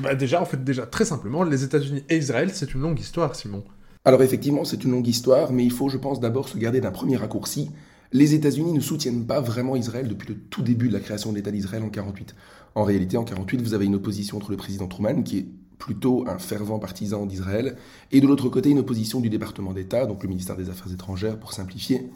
bah, 0.00 0.14
déjà, 0.14 0.40
en 0.40 0.44
fait, 0.44 0.62
déjà, 0.62 0.86
très 0.86 1.04
simplement, 1.04 1.44
les 1.44 1.64
États-Unis 1.64 2.04
et 2.08 2.16
Israël, 2.16 2.50
c'est 2.52 2.74
une 2.74 2.80
longue 2.80 2.98
histoire, 2.98 3.34
Simon. 3.34 3.64
Alors 4.04 4.22
effectivement, 4.22 4.64
c'est 4.64 4.84
une 4.84 4.90
longue 4.90 5.06
histoire, 5.06 5.50
mais 5.52 5.64
il 5.64 5.72
faut, 5.72 5.88
je 5.88 5.96
pense, 5.96 6.20
d'abord 6.20 6.48
se 6.48 6.58
garder 6.58 6.80
d'un 6.80 6.90
premier 6.90 7.16
raccourci, 7.16 7.70
les 8.12 8.34
États-Unis 8.34 8.72
ne 8.72 8.80
soutiennent 8.80 9.26
pas 9.26 9.40
vraiment 9.40 9.76
Israël 9.76 10.08
depuis 10.08 10.28
le 10.28 10.38
tout 10.38 10.62
début 10.62 10.88
de 10.88 10.92
la 10.92 11.00
création 11.00 11.30
de 11.30 11.36
l'État 11.36 11.50
d'Israël 11.50 11.82
en 11.82 11.90
48. 11.90 12.34
En 12.74 12.84
réalité, 12.84 13.16
en 13.16 13.24
48, 13.24 13.62
vous 13.62 13.74
avez 13.74 13.86
une 13.86 13.94
opposition 13.94 14.36
entre 14.36 14.50
le 14.50 14.56
président 14.56 14.88
Truman, 14.88 15.22
qui 15.22 15.38
est 15.38 15.46
plutôt 15.78 16.24
un 16.28 16.38
fervent 16.38 16.78
partisan 16.78 17.26
d'Israël, 17.26 17.76
et 18.12 18.20
de 18.20 18.26
l'autre 18.26 18.48
côté, 18.48 18.70
une 18.70 18.78
opposition 18.78 19.20
du 19.20 19.28
département 19.28 19.72
d'État, 19.72 20.06
donc 20.06 20.22
le 20.22 20.28
ministère 20.28 20.56
des 20.56 20.70
Affaires 20.70 20.92
étrangères 20.92 21.38
pour 21.38 21.52
simplifier, 21.52 22.10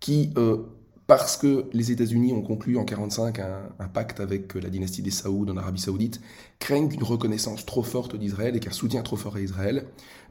qui 0.00 0.30
euh, 0.36 0.58
parce 1.08 1.38
que 1.38 1.64
les 1.72 1.90
États-Unis 1.90 2.34
ont 2.34 2.42
conclu 2.42 2.76
en 2.76 2.84
1945 2.84 3.38
un, 3.38 3.88
pacte 3.88 4.20
avec 4.20 4.54
la 4.54 4.68
dynastie 4.68 5.00
des 5.00 5.10
Saouds 5.10 5.46
en 5.48 5.56
Arabie 5.56 5.80
Saoudite, 5.80 6.20
craignent 6.58 6.90
qu'une 6.90 7.02
reconnaissance 7.02 7.64
trop 7.64 7.82
forte 7.82 8.14
d'Israël 8.14 8.54
et 8.54 8.60
qu'un 8.60 8.72
soutien 8.72 9.00
trop 9.00 9.16
fort 9.16 9.36
à 9.36 9.40
Israël 9.40 9.86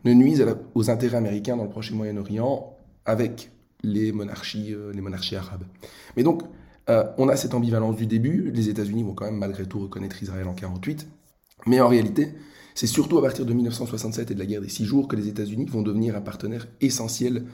ne 0.06 0.14
nuise 0.14 0.46
aux 0.76 0.92
intérêts 0.92 1.18
américains 1.18 1.58
dans 1.58 1.64
le 1.64 1.70
prochain 1.70 1.96
Moyen-Orient 1.96 2.78
avec 3.06 3.50
les 3.88 4.12
monarchies, 4.12 4.74
euh, 4.74 4.92
les 4.94 5.02
monarchies 5.02 5.36
arabes. 5.36 5.64
Mais 6.16 6.24
donc, 6.24 6.44
euh, 6.90 7.04
on 7.18 7.30
a 7.30 7.36
cette 7.36 7.54
ambivalence 7.54 7.96
du 7.96 8.06
début. 8.06 8.52
Les 8.54 8.70
États-Unis 8.70 9.04
vont 9.04 9.14
quand 9.14 9.26
même 9.26 9.38
malgré 9.38 9.66
tout 9.66 9.80
reconnaître 9.80 10.22
Israël 10.22 10.48
en 10.48 10.54
1948. 10.54 11.08
Mais 11.66 11.82
en 11.82 11.88
réalité, 11.88 12.34
c'est 12.76 12.88
surtout 12.88 13.18
à 13.18 13.22
partir 13.22 13.46
de 13.46 13.54
1967 13.54 14.32
et 14.32 14.34
de 14.34 14.40
la 14.40 14.46
guerre 14.46 14.62
des 14.62 14.70
six 14.70 14.86
jours 14.86 15.08
que 15.08 15.16
les 15.16 15.28
États-Unis 15.28 15.66
vont 15.66 15.82
devenir 15.82 16.16
un 16.16 16.22
partenaire 16.22 16.68
essentiel 16.82 17.46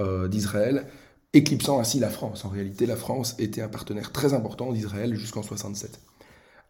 euh, 0.00 0.28
d'Israël, 0.28 0.86
éclipsant 1.32 1.78
ainsi 1.78 2.00
la 2.00 2.10
France. 2.10 2.44
En 2.44 2.48
réalité, 2.48 2.86
la 2.86 2.96
France 2.96 3.34
était 3.38 3.62
un 3.62 3.68
partenaire 3.68 4.12
très 4.12 4.34
important 4.34 4.72
d'Israël 4.72 5.14
jusqu'en 5.14 5.42
67. 5.42 6.00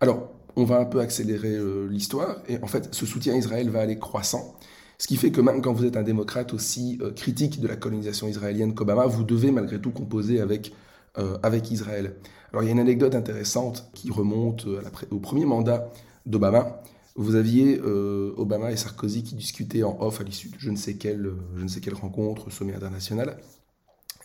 Alors, 0.01 0.31
on 0.57 0.65
va 0.65 0.79
un 0.79 0.85
peu 0.85 1.01
accélérer 1.01 1.59
l'histoire, 1.89 2.43
et 2.49 2.59
en 2.63 2.67
fait, 2.67 2.93
ce 2.93 3.07
soutien 3.07 3.35
à 3.35 3.37
Israël 3.37 3.71
va 3.71 3.81
aller 3.81 3.99
croissant. 3.99 4.57
Ce 5.01 5.07
qui 5.07 5.17
fait 5.17 5.31
que 5.31 5.41
même 5.41 5.63
quand 5.63 5.73
vous 5.73 5.87
êtes 5.87 5.97
un 5.97 6.03
démocrate 6.03 6.53
aussi 6.53 6.99
euh, 7.01 7.11
critique 7.11 7.59
de 7.59 7.67
la 7.67 7.77
colonisation 7.77 8.29
israélienne 8.29 8.75
qu'Obama, 8.75 9.07
vous 9.07 9.25
devez 9.25 9.51
malgré 9.51 9.81
tout 9.81 9.93
composer 9.93 10.43
avec, 10.43 10.75
euh, 11.17 11.39
avec 11.43 11.71
Israël. 11.71 12.17
Alors 12.51 12.63
il 12.63 12.67
y 12.67 12.69
a 12.69 12.73
une 12.73 12.81
anecdote 12.81 13.15
intéressante 13.15 13.91
qui 13.95 14.11
remonte 14.11 14.67
euh, 14.67 14.83
au 15.11 15.19
premier 15.19 15.47
mandat 15.47 15.91
d'Obama. 16.27 16.83
Vous 17.17 17.35
aviez 17.35 17.81
Obama 17.81 18.71
et 18.71 18.77
Sarkozy 18.77 19.25
qui 19.25 19.35
discutaient 19.35 19.83
en 19.83 19.97
off 20.01 20.21
à 20.21 20.25
l'issue 20.25 20.49
de 20.49 20.57
je 20.59 20.71
ne 20.71 20.77
sais 20.77 20.95
quelle, 20.95 21.33
je 21.57 21.63
ne 21.63 21.69
sais 21.69 21.81
quelle 21.81 21.95
rencontre, 21.95 22.51
sommet 22.51 22.75
international. 22.75 23.37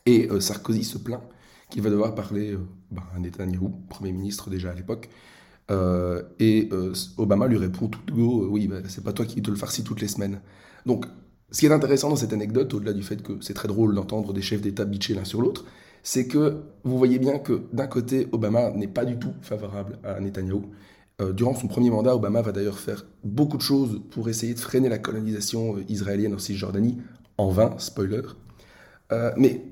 Et 0.06 0.30
Sarkozy 0.40 0.84
se 0.84 0.98
plaint 0.98 1.22
qu'il 1.70 1.82
va 1.82 1.90
devoir 1.90 2.14
parler 2.14 2.56
bah, 2.92 3.02
à 3.14 3.20
Netanyahu, 3.20 3.70
Premier 3.90 4.12
ministre 4.12 4.50
déjà 4.50 4.70
à 4.70 4.76
l'époque, 4.76 5.10
et 6.40 6.70
Obama 7.18 7.48
lui 7.48 7.58
répond 7.58 7.88
tout 7.88 8.00
go, 8.14 8.48
oui, 8.50 8.68
bah, 8.68 8.78
c'est 8.88 9.04
pas 9.04 9.14
toi 9.14 9.26
qui 9.26 9.42
te 9.42 9.50
le 9.50 9.58
farcis 9.58 9.84
toutes 9.84 10.00
les 10.00 10.08
semaines. 10.08 10.40
Donc, 10.86 11.06
ce 11.52 11.60
qui 11.60 11.66
est 11.68 11.72
intéressant 11.72 12.10
dans 12.10 12.16
cette 12.16 12.34
anecdote, 12.34 12.74
au-delà 12.74 12.94
du 12.94 13.04
fait 13.04 13.22
que 13.22 13.34
c'est 13.42 13.54
très 13.54 13.68
drôle 13.68 13.96
d'entendre 13.96 14.34
des 14.34 14.42
chefs 14.42 14.62
d'État 14.62 14.86
bitcher 14.86 15.14
l'un 15.14 15.26
sur 15.26 15.42
l'autre, 15.42 15.66
c'est 16.04 16.28
que 16.28 16.62
vous 16.84 16.98
voyez 16.98 17.18
bien 17.18 17.40
que 17.40 17.64
d'un 17.74 17.88
côté, 17.88 18.28
Obama 18.32 18.72
n'est 18.72 18.88
pas 18.88 19.06
du 19.06 19.18
tout 19.18 19.34
favorable 19.42 19.98
à 20.04 20.20
Netanyahou. 20.20 20.66
Euh, 21.22 21.32
durant 21.32 21.56
son 21.56 21.68
premier 21.68 21.90
mandat, 21.90 22.16
Obama 22.16 22.42
va 22.42 22.52
d'ailleurs 22.52 22.78
faire 22.78 23.06
beaucoup 23.24 23.58
de 23.58 23.62
choses 23.62 24.02
pour 24.12 24.28
essayer 24.28 24.54
de 24.54 24.60
freiner 24.60 24.90
la 24.90 24.98
colonisation 24.98 25.78
euh, 25.78 25.84
israélienne 25.88 26.34
en 26.34 26.40
Cisjordanie, 26.40 26.98
en 27.38 27.50
vain, 27.50 27.74
spoiler. 27.78 28.22
Euh, 29.12 29.32
mais 29.38 29.64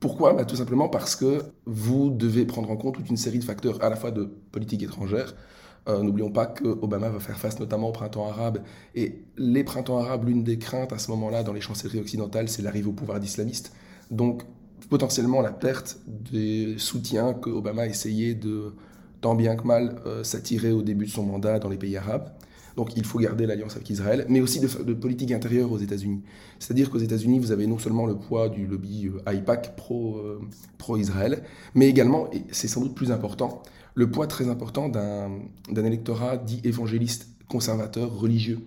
pourquoi? 0.00 0.34
Bah, 0.34 0.44
Tout 0.44 0.56
simplement 0.56 0.88
parce 0.88 1.16
que 1.16 1.42
vous 1.64 2.10
devez 2.10 2.44
prendre 2.44 2.70
en 2.70 2.76
compte 2.76 2.96
toute 2.96 3.08
une 3.08 3.16
série 3.16 3.38
de 3.38 3.44
facteurs 3.44 3.82
à 3.82 3.88
la 3.88 3.96
fois 3.96 4.10
de 4.10 4.24
politique 4.52 4.82
étrangère, 4.82 5.34
euh, 5.88 6.02
n'oublions 6.02 6.30
pas 6.30 6.46
que 6.46 6.64
Obama 6.64 7.10
va 7.10 7.20
faire 7.20 7.38
face 7.38 7.60
notamment 7.60 7.88
au 7.88 7.92
printemps 7.92 8.28
arabe. 8.28 8.60
Et 8.94 9.24
les 9.36 9.64
printemps 9.64 9.98
arabes, 9.98 10.26
l'une 10.26 10.42
des 10.42 10.58
craintes 10.58 10.92
à 10.92 10.98
ce 10.98 11.10
moment-là 11.10 11.42
dans 11.42 11.52
les 11.52 11.60
chancelleries 11.60 12.00
occidentales, 12.00 12.48
c'est 12.48 12.62
l'arrivée 12.62 12.88
au 12.88 12.92
pouvoir 12.92 13.20
d'islamistes. 13.20 13.72
Donc 14.10 14.44
potentiellement 14.88 15.40
la 15.40 15.52
perte 15.52 15.98
des 16.06 16.76
soutiens 16.78 17.34
que 17.34 17.50
Obama 17.50 17.86
essayait 17.86 18.34
de, 18.34 18.74
tant 19.20 19.34
bien 19.34 19.56
que 19.56 19.66
mal, 19.66 20.00
euh, 20.06 20.24
s'attirer 20.24 20.72
au 20.72 20.82
début 20.82 21.06
de 21.06 21.10
son 21.10 21.24
mandat 21.24 21.58
dans 21.58 21.68
les 21.68 21.78
pays 21.78 21.96
arabes. 21.96 22.30
Donc 22.76 22.96
il 22.96 23.04
faut 23.04 23.18
garder 23.18 23.46
l'alliance 23.46 23.76
avec 23.76 23.88
Israël, 23.90 24.26
mais 24.28 24.40
aussi 24.40 24.60
de, 24.60 24.94
politique 24.94 25.32
intérieure 25.32 25.70
aux 25.70 25.78
États-Unis. 25.78 26.22
C'est-à-dire 26.58 26.90
qu'aux 26.90 26.98
États-Unis, 26.98 27.38
vous 27.38 27.52
avez 27.52 27.66
non 27.66 27.78
seulement 27.78 28.06
le 28.06 28.16
poids 28.16 28.48
du 28.48 28.66
lobby 28.66 29.08
euh, 29.08 29.30
AIPAC 29.30 29.76
pro-Israël, 29.76 31.42
mais 31.74 31.88
également, 31.88 32.30
et 32.32 32.42
c'est 32.50 32.68
sans 32.68 32.80
doute 32.80 32.94
plus 32.94 33.12
important, 33.12 33.62
le 33.94 34.10
poids 34.10 34.26
très 34.26 34.48
important 34.48 34.88
d'un 34.88 35.84
électorat 35.84 36.36
dit 36.36 36.60
évangéliste, 36.64 37.28
conservateur, 37.48 38.12
religieux, 38.12 38.60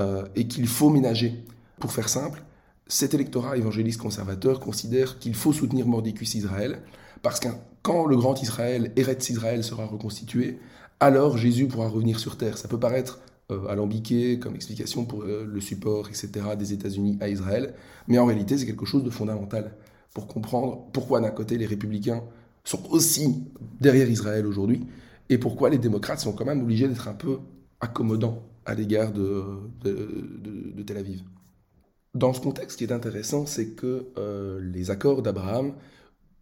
euh, 0.00 0.26
et 0.34 0.46
qu'il 0.48 0.66
faut 0.66 0.90
ménager. 0.90 1.44
Pour 1.78 1.92
faire 1.92 2.08
simple, 2.08 2.42
cet 2.86 3.14
électorat 3.14 3.56
évangéliste 3.56 4.00
conservateur 4.00 4.60
considère 4.60 5.18
qu'il 5.18 5.34
faut 5.34 5.52
soutenir 5.52 5.86
Mordicus 5.86 6.34
Israël, 6.34 6.82
parce 7.22 7.40
que 7.40 7.48
quand 7.82 8.06
le 8.06 8.16
grand 8.16 8.40
Israël, 8.42 8.92
Eretz 8.96 9.30
Israël, 9.30 9.62
sera 9.62 9.86
reconstitué, 9.86 10.58
alors 11.00 11.36
Jésus 11.36 11.66
pourra 11.66 11.88
revenir 11.88 12.18
sur 12.18 12.36
terre. 12.36 12.58
Ça 12.58 12.68
peut 12.68 12.80
paraître 12.80 13.20
euh, 13.52 13.66
alambiqué 13.68 14.38
comme 14.38 14.56
explication 14.56 15.04
pour 15.04 15.22
euh, 15.22 15.46
le 15.46 15.60
support, 15.60 16.08
etc., 16.08 16.30
des 16.58 16.72
États-Unis 16.72 17.18
à 17.20 17.28
Israël, 17.28 17.74
mais 18.08 18.18
en 18.18 18.26
réalité, 18.26 18.58
c'est 18.58 18.66
quelque 18.66 18.86
chose 18.86 19.04
de 19.04 19.10
fondamental 19.10 19.76
pour 20.14 20.26
comprendre 20.26 20.86
pourquoi 20.92 21.20
d'un 21.20 21.30
côté 21.30 21.58
les 21.58 21.66
républicains 21.66 22.22
sont 22.66 22.82
aussi 22.90 23.44
derrière 23.80 24.10
Israël 24.10 24.46
aujourd'hui, 24.46 24.86
et 25.28 25.38
pourquoi 25.38 25.70
les 25.70 25.78
démocrates 25.78 26.20
sont 26.20 26.32
quand 26.32 26.44
même 26.44 26.62
obligés 26.62 26.88
d'être 26.88 27.08
un 27.08 27.14
peu 27.14 27.38
accommodants 27.80 28.42
à 28.64 28.74
l'égard 28.74 29.12
de, 29.12 29.44
de, 29.82 30.82
Tel 30.82 30.98
Aviv. 30.98 31.22
Dans 32.14 32.32
ce 32.32 32.40
contexte, 32.40 32.72
ce 32.72 32.76
qui 32.78 32.84
est 32.84 32.92
intéressant, 32.92 33.46
c'est 33.46 33.70
que 33.70 34.08
euh, 34.18 34.60
les 34.60 34.90
accords 34.90 35.22
d'Abraham 35.22 35.74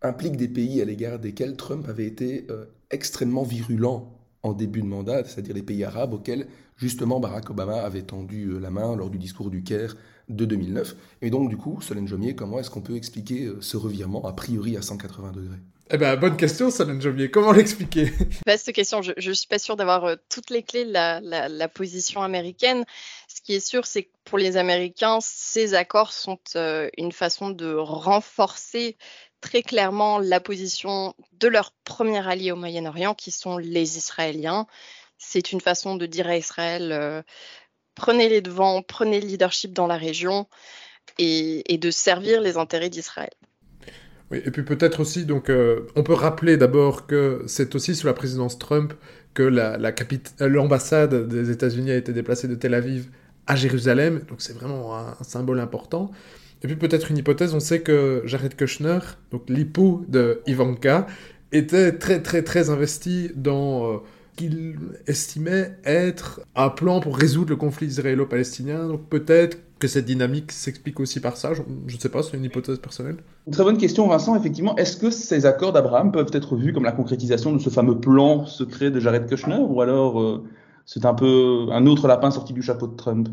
impliquent 0.02 0.36
des 0.36 0.48
pays 0.48 0.80
à 0.80 0.84
l'égard 0.84 1.18
desquels 1.18 1.56
Trump 1.56 1.88
avait 1.88 2.06
été 2.06 2.46
euh, 2.50 2.66
extrêmement 2.90 3.42
virulent 3.42 4.14
en 4.42 4.52
début 4.52 4.82
de 4.82 4.86
mandat, 4.86 5.24
c'est-à-dire 5.24 5.54
les 5.54 5.62
pays 5.62 5.84
arabes 5.84 6.14
auxquels 6.14 6.46
justement 6.76 7.20
Barack 7.20 7.50
Obama 7.50 7.76
avait 7.76 8.02
tendu 8.02 8.48
euh, 8.48 8.58
la 8.58 8.70
main 8.70 8.94
lors 8.96 9.10
du 9.10 9.18
discours 9.18 9.50
du 9.50 9.62
Caire 9.62 9.96
de 10.28 10.44
2009. 10.44 10.94
Et 11.22 11.30
donc 11.30 11.48
du 11.48 11.56
coup, 11.56 11.80
Solène 11.80 12.08
Jomier, 12.08 12.34
comment 12.34 12.58
est-ce 12.58 12.70
qu'on 12.70 12.82
peut 12.82 12.96
expliquer 12.96 13.50
ce 13.60 13.76
revirement 13.76 14.24
a 14.26 14.32
priori 14.32 14.76
à 14.76 14.82
180 14.82 15.32
degrés? 15.32 15.58
Eh 15.90 15.98
ben, 15.98 16.16
bonne 16.16 16.36
question, 16.38 16.70
Solène 16.70 17.02
Jomier. 17.02 17.30
Comment 17.30 17.52
l'expliquer? 17.52 18.10
Vaste 18.46 18.72
question. 18.72 19.02
Je 19.02 19.12
ne 19.28 19.34
suis 19.34 19.46
pas 19.46 19.58
sûre 19.58 19.76
d'avoir 19.76 20.04
euh, 20.04 20.16
toutes 20.30 20.48
les 20.48 20.62
clés 20.62 20.86
de 20.86 20.92
la, 20.92 21.20
la, 21.20 21.68
position 21.68 22.22
américaine. 22.22 22.84
Ce 23.28 23.42
qui 23.42 23.52
est 23.52 23.64
sûr, 23.64 23.84
c'est 23.84 24.04
que 24.04 24.10
pour 24.24 24.38
les 24.38 24.56
Américains, 24.56 25.18
ces 25.20 25.74
accords 25.74 26.12
sont 26.12 26.38
euh, 26.56 26.88
une 26.96 27.12
façon 27.12 27.50
de 27.50 27.74
renforcer 27.74 28.96
très 29.42 29.62
clairement 29.62 30.18
la 30.18 30.40
position 30.40 31.14
de 31.32 31.48
leur 31.48 31.72
premier 31.84 32.26
allié 32.26 32.50
au 32.50 32.56
Moyen-Orient, 32.56 33.14
qui 33.14 33.30
sont 33.30 33.58
les 33.58 33.98
Israéliens. 33.98 34.66
C'est 35.18 35.52
une 35.52 35.60
façon 35.60 35.96
de 35.96 36.06
dire 36.06 36.28
à 36.28 36.36
Israël, 36.38 36.92
euh, 36.92 37.22
prenez 37.94 38.28
les 38.28 38.40
devants, 38.40 38.82
prenez 38.82 39.20
le 39.20 39.26
leadership 39.26 39.72
dans 39.72 39.86
la 39.86 39.96
région 39.96 40.46
et, 41.18 41.78
de 41.78 41.90
servir 41.90 42.40
les 42.40 42.56
intérêts 42.56 42.90
d'Israël. 42.90 43.30
Oui, 44.30 44.40
et 44.44 44.50
puis 44.50 44.62
peut-être 44.62 45.00
aussi, 45.00 45.26
donc, 45.26 45.50
euh, 45.50 45.86
on 45.96 46.02
peut 46.02 46.14
rappeler 46.14 46.56
d'abord 46.56 47.06
que 47.06 47.42
c'est 47.46 47.74
aussi 47.74 47.94
sous 47.94 48.06
la 48.06 48.14
présidence 48.14 48.58
Trump 48.58 48.94
que 49.34 49.42
l'ambassade 50.40 51.28
des 51.28 51.50
États-Unis 51.50 51.90
a 51.90 51.96
été 51.96 52.12
déplacée 52.12 52.48
de 52.48 52.54
Tel 52.54 52.74
Aviv 52.74 53.10
à 53.46 53.56
Jérusalem, 53.56 54.22
donc 54.28 54.40
c'est 54.40 54.54
vraiment 54.54 54.96
un, 54.96 55.22
symbole 55.22 55.60
important. 55.60 56.10
Et 56.62 56.66
puis 56.66 56.76
peut-être 56.76 57.10
une 57.10 57.18
hypothèse, 57.18 57.54
on 57.54 57.60
sait 57.60 57.82
que 57.82 58.22
Jared 58.24 58.56
Kushner, 58.56 59.00
donc 59.32 59.42
l'époux 59.48 60.04
de 60.08 60.40
Ivanka, 60.46 61.06
était 61.52 61.92
très 61.92 62.22
très 62.22 62.42
très 62.42 62.70
investi 62.70 63.30
dans 63.34 63.92
euh, 63.92 63.98
qu'il 64.36 64.76
estimait 65.06 65.76
être 65.84 66.40
un 66.54 66.68
plan 66.68 67.00
pour 67.00 67.16
résoudre 67.16 67.50
le 67.50 67.56
conflit 67.56 67.86
israélo-palestinien. 67.86 68.86
Donc 68.88 69.08
peut-être 69.08 69.58
que 69.78 69.88
cette 69.88 70.04
dynamique 70.04 70.52
s'explique 70.52 71.00
aussi 71.00 71.20
par 71.20 71.36
ça. 71.36 71.52
Je 71.54 71.62
ne 71.62 72.00
sais 72.00 72.08
pas, 72.08 72.22
c'est 72.22 72.36
une 72.36 72.44
hypothèse 72.44 72.78
personnelle. 72.78 73.16
Très 73.50 73.64
bonne 73.64 73.78
question, 73.78 74.08
Vincent. 74.08 74.36
Effectivement, 74.36 74.76
est-ce 74.76 74.96
que 74.96 75.10
ces 75.10 75.46
accords 75.46 75.72
d'Abraham 75.72 76.12
peuvent 76.12 76.30
être 76.32 76.56
vus 76.56 76.72
comme 76.72 76.84
la 76.84 76.92
concrétisation 76.92 77.52
de 77.52 77.58
ce 77.58 77.70
fameux 77.70 77.98
plan 77.98 78.46
secret 78.46 78.90
de 78.90 79.00
Jared 79.00 79.26
Kushner 79.26 79.60
ou 79.60 79.80
alors 79.80 80.20
euh, 80.20 80.44
c'est 80.86 81.04
un 81.04 81.14
peu 81.14 81.66
un 81.70 81.86
autre 81.86 82.08
lapin 82.08 82.30
sorti 82.30 82.52
du 82.52 82.62
chapeau 82.62 82.86
de 82.86 82.96
Trump? 82.96 83.28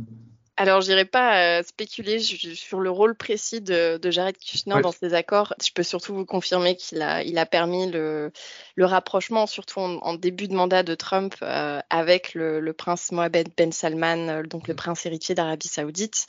Alors, 0.61 0.81
je 0.81 0.89
n'irai 0.89 1.05
pas 1.05 1.59
euh, 1.59 1.63
spéculer 1.63 2.19
sur 2.19 2.81
le 2.81 2.91
rôle 2.91 3.15
précis 3.15 3.61
de, 3.61 3.99
Jared 4.11 4.37
Kushner 4.37 4.79
dans 4.83 4.91
ces 4.91 5.15
accords. 5.15 5.55
Je 5.59 5.71
peux 5.73 5.81
surtout 5.81 6.13
vous 6.13 6.25
confirmer 6.25 6.75
qu'il 6.75 7.01
a, 7.01 7.23
il 7.23 7.39
a 7.39 7.47
permis 7.47 7.89
le, 7.89 8.31
rapprochement, 8.77 9.47
surtout 9.47 9.79
en, 9.79 10.13
début 10.13 10.47
de 10.47 10.53
mandat 10.53 10.83
de 10.83 10.93
Trump, 10.93 11.33
euh, 11.41 11.79
avec 11.89 12.35
le, 12.35 12.73
prince 12.73 13.11
Mohamed 13.11 13.49
Ben 13.57 13.71
Salman, 13.71 14.29
euh, 14.29 14.43
donc 14.43 14.67
le 14.67 14.75
prince 14.75 15.03
héritier 15.07 15.33
d'Arabie 15.33 15.67
Saoudite, 15.67 16.27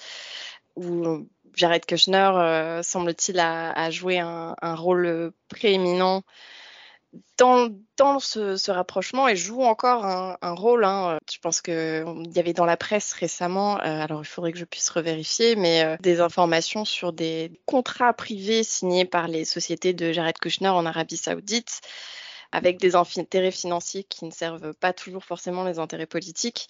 où 0.77 1.29
Jared 1.55 1.85
Kushner, 1.85 2.81
semble-t-il, 2.83 3.39
a, 3.39 3.91
joué 3.91 4.19
un, 4.19 4.57
un 4.63 4.75
rôle 4.75 5.33
prééminent 5.51 6.23
dans, 7.39 8.19
ce, 8.21 8.71
rapprochement, 8.71 9.29
et 9.29 9.37
joue 9.37 9.63
encore 9.63 10.05
un, 10.05 10.55
rôle. 10.55 10.85
Hein. 10.85 11.19
Je 11.31 11.39
pense 11.39 11.61
qu'il 11.61 12.33
y 12.35 12.39
avait 12.39 12.53
dans 12.53 12.65
la 12.65 12.77
presse 12.77 13.13
récemment, 13.13 13.79
euh, 13.79 14.01
alors 14.01 14.23
il 14.23 14.27
faudrait 14.27 14.53
que 14.53 14.59
je 14.59 14.65
puisse 14.65 14.89
revérifier, 14.91 15.57
mais 15.57 15.85
euh, 15.85 15.97
des 16.01 16.21
informations 16.21 16.85
sur 16.85 17.13
des 17.13 17.61
contrats 17.67 18.13
privés 18.13 18.63
signés 18.63 19.05
par 19.05 19.29
les 19.29 19.45
sociétés 19.45 19.93
de 19.93 20.13
Jared 20.13 20.39
Kushner 20.39 20.69
en 20.69 20.87
Arabie 20.87 21.17
Saoudite, 21.17 21.81
avec 22.53 22.79
des 22.79 22.95
intérêts 22.95 23.51
financiers 23.51 24.05
qui 24.05 24.25
ne 24.25 24.31
servent 24.31 24.75
pas 24.75 24.93
toujours 24.93 25.25
forcément 25.25 25.65
les 25.65 25.79
intérêts 25.79 26.07
politiques. 26.07 26.69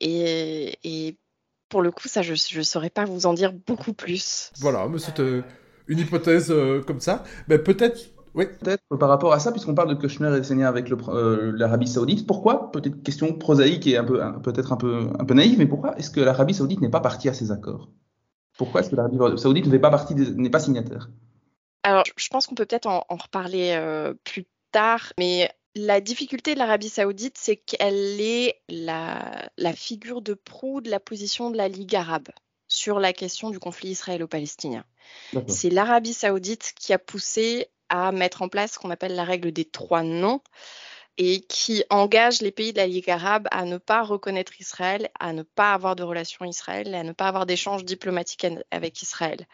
Et, 0.00 1.16
pour 1.68 1.82
le 1.82 1.90
coup, 1.90 2.08
ça, 2.08 2.22
je 2.22 2.32
ne 2.58 2.62
saurais 2.62 2.90
pas 2.90 3.04
vous 3.04 3.26
en 3.26 3.32
dire 3.32 3.52
beaucoup 3.52 3.94
plus. 3.94 4.52
Voilà, 4.58 4.86
mais 4.86 4.98
c'était 4.98 5.42
une 5.88 5.98
hypothèse 5.98 6.50
euh, 6.50 6.82
comme 6.82 7.00
ça. 7.00 7.24
Mais 7.48 7.58
peut-être 7.58 8.13
Oui. 8.34 8.46
Peut-être 8.60 8.82
par 8.98 9.08
rapport 9.08 9.32
à 9.32 9.38
ça, 9.38 9.52
puisqu'on 9.52 9.74
parle 9.74 9.88
de 9.88 9.94
Kushner 9.94 10.36
et 10.36 10.42
Senia 10.42 10.68
avec 10.68 10.88
l'Arabie 10.88 11.86
Saoudite, 11.86 12.26
pourquoi, 12.26 12.72
peut-être 12.72 13.02
question 13.02 13.32
prosaïque 13.34 13.86
et 13.86 13.96
un 13.96 14.04
peu, 14.04 14.20
peut-être 14.42 14.72
un 14.72 14.76
peu, 14.76 15.08
un 15.18 15.24
peu 15.24 15.34
naïve, 15.34 15.58
mais 15.58 15.66
pourquoi 15.66 15.96
est-ce 15.98 16.10
que 16.10 16.20
l'Arabie 16.20 16.54
Saoudite 16.54 16.80
n'est 16.80 16.90
pas 16.90 17.00
partie 17.00 17.28
à 17.28 17.34
ces 17.34 17.52
accords? 17.52 17.90
Pourquoi 18.58 18.80
est-ce 18.80 18.90
que 18.90 18.96
l'Arabie 18.96 19.18
Saoudite 19.38 19.66
n'est 19.66 19.78
pas 19.78 19.90
partie, 19.90 20.14
n'est 20.14 20.50
pas 20.50 20.60
signataire? 20.60 21.10
Alors, 21.84 22.04
je 22.16 22.28
pense 22.28 22.46
qu'on 22.46 22.54
peut 22.54 22.66
peut-être 22.66 22.86
en, 22.86 23.04
reparler 23.08 23.78
plus 24.24 24.46
tard, 24.72 25.12
mais 25.18 25.50
la 25.76 26.00
difficulté 26.00 26.54
de 26.54 26.58
l'Arabie 26.58 26.88
saoudite, 26.88 27.36
c'est 27.38 27.56
qu'elle 27.56 28.20
est 28.20 28.60
la, 28.68 29.50
figure 29.74 30.22
de 30.22 30.34
proue 30.34 30.80
de 30.80 30.90
la 30.90 31.00
position 31.00 31.50
de 31.50 31.56
la 31.56 31.68
Ligue 31.68 31.96
arabe 31.96 32.28
sur 32.68 33.00
la 33.00 33.12
question 33.12 33.50
du 33.50 33.58
conflit 33.58 33.90
israélo-palestinien. 33.90 34.84
C'est 35.48 35.70
l'Arabie 35.70 36.14
saoudite 36.14 36.72
qui 36.76 36.92
a 36.92 36.98
poussé 36.98 37.68
à 37.88 38.12
mettre 38.12 38.42
en 38.42 38.48
place 38.48 38.72
ce 38.72 38.78
qu'on 38.78 38.90
appelle 38.90 39.14
la 39.14 39.24
règle 39.24 39.52
des 39.52 39.64
trois 39.64 40.02
noms 40.02 40.40
et 41.16 41.42
qui 41.42 41.84
engage 41.90 42.40
les 42.40 42.50
pays 42.50 42.72
de 42.72 42.78
la 42.78 42.86
Ligue 42.86 43.10
arabe 43.10 43.46
à 43.50 43.64
ne 43.64 43.78
pas 43.78 44.02
reconnaître 44.02 44.60
Israël, 44.60 45.10
à 45.20 45.32
ne 45.32 45.42
pas 45.42 45.72
avoir 45.72 45.94
de 45.96 46.02
relations 46.02 46.44
Israël 46.44 46.94
à 46.94 47.04
ne 47.04 47.12
pas 47.12 47.28
avoir 47.28 47.46
d'échanges 47.46 47.84
diplomatiques 47.84 48.46
avec 48.70 49.02
Israël. 49.02 49.46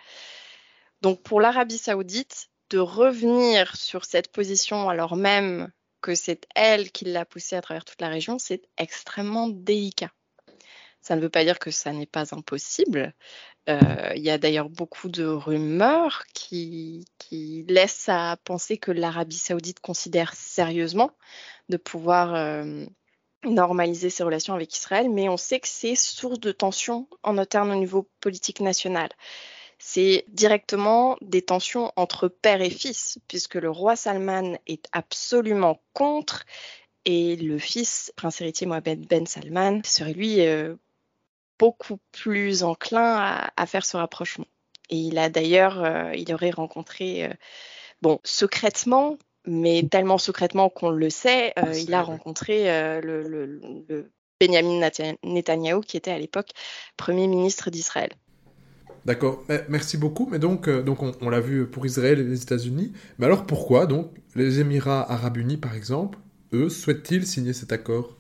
Donc 1.03 1.23
pour 1.23 1.41
l'Arabie 1.41 1.79
saoudite, 1.79 2.49
de 2.71 2.79
revenir 2.79 3.77
sur 3.77 4.05
cette 4.05 4.31
position 4.31 4.89
alors 4.89 5.17
même 5.17 5.71
que 6.01 6.15
c'est 6.15 6.47
elle 6.55 6.91
qui 6.93 7.05
l'a 7.05 7.25
poussé 7.25 7.57
à 7.57 7.61
travers 7.61 7.85
toute 7.85 8.01
la 8.01 8.09
région, 8.09 8.39
c'est 8.39 8.63
extrêmement 8.79 9.49
délicat. 9.49 10.11
Ça 11.01 11.17
ne 11.17 11.21
veut 11.21 11.31
pas 11.31 11.45
dire 11.45 11.59
que 11.59 11.71
ça 11.71 11.93
n'est 11.93 12.07
pas 12.07 12.35
impossible. 12.35 13.15
Euh, 13.69 14.13
il 14.17 14.23
y 14.23 14.31
a 14.31 14.39
d'ailleurs 14.39 14.69
beaucoup 14.69 15.09
de 15.09 15.25
rumeurs 15.25 16.25
qui, 16.35 17.07
laissent 17.69 18.09
à 18.09 18.37
penser 18.45 18.77
que 18.77 18.91
l'Arabie 18.91 19.37
saoudite 19.39 19.81
considère 19.81 20.35
sérieusement 20.35 21.13
de 21.69 21.77
pouvoir 21.77 22.35
euh, 22.35 22.85
normaliser 23.45 24.11
ses 24.11 24.25
relations 24.25 24.55
avec 24.55 24.75
Israël, 24.75 25.09
mais 25.09 25.29
on 25.29 25.37
sait 25.37 25.61
que 25.61 25.69
c'est 25.69 25.95
source 25.95 26.41
de 26.41 26.51
tension 26.51 27.09
en 27.23 27.39
interne 27.39 27.71
au 27.71 27.77
niveau 27.77 28.09
politique 28.21 28.61
national 28.61 29.11
c'est 29.81 30.27
directement 30.29 31.17
des 31.23 31.41
tensions 31.41 31.91
entre 31.97 32.29
père 32.29 32.61
et 32.61 32.71
fils, 32.71 33.19
puisque 33.29 33.55
le 33.55 33.71
roi 33.71 33.97
Salman 33.97 34.59
est 34.67 34.87
absolument 34.93 35.81
contre 35.95 36.45
et 37.07 37.37
le 37.37 37.59
fils, 37.59 38.13
prince 38.15 38.41
héritier 38.43 38.67
Mohamed 38.67 39.07
Ben 39.09 39.27
Salman, 39.27 39.81
serait 39.85 40.13
lui 40.13 40.47
euh, 40.47 40.77
beaucoup 41.61 41.99
plus 42.11 42.65
enclin 42.65 43.51
à, 43.57 43.67
faire 43.67 43.87
ce 43.87 43.97
rapprochement. 43.97 44.47
Et 44.89 44.97
il 44.97 45.19
a 45.19 45.29
d'ailleurs, 45.29 45.85
euh, 45.85 46.13
il 46.17 46.35
aurait 46.35 46.51
rencontré, 46.51 47.27
euh, 47.27 47.35
bon, 48.03 48.19
secrètement, 48.25 49.19
mais 49.47 49.87
tellement 49.89 50.19
secrètement 50.19 50.69
qu'on 50.69 50.91
le 50.91 51.11
sait, 51.11 51.55
il 51.77 51.95
a 51.95 52.03
rencontré 52.03 52.65
le, 53.01 53.23
le 53.23 54.11
Benjamin 54.41 54.81
Netanyahu, 55.25 55.81
qui 55.83 55.97
était 55.97 56.11
à 56.11 56.19
l'époque 56.19 56.51
Premier 56.97 57.27
ministre 57.27 57.71
d'Israël. 57.71 58.11
D'accord, 59.05 59.43
merci 59.69 59.97
beaucoup. 59.97 60.29
Mais 60.31 60.39
donc, 60.39 60.69
euh, 60.69 60.83
donc 60.83 60.99
on, 61.03 61.31
l'a 61.31 61.41
vu 61.41 61.67
pour 61.67 61.87
Israël 61.87 62.19
et 62.19 62.25
les 62.25 62.43
États-Unis. 62.43 62.93
Mais 63.19 63.27
alors 63.27 63.47
pourquoi 63.47 63.87
donc 63.87 64.11
les 64.35 64.61
Émirats 64.61 65.11
arabes 65.11 65.39
unis, 65.39 65.57
par 65.57 65.75
exemple, 65.75 66.19
eux, 66.53 66.69
souhaitent-ils 66.69 67.27
signer 67.27 67.53
cet 67.53 67.73
accord? 67.73 68.17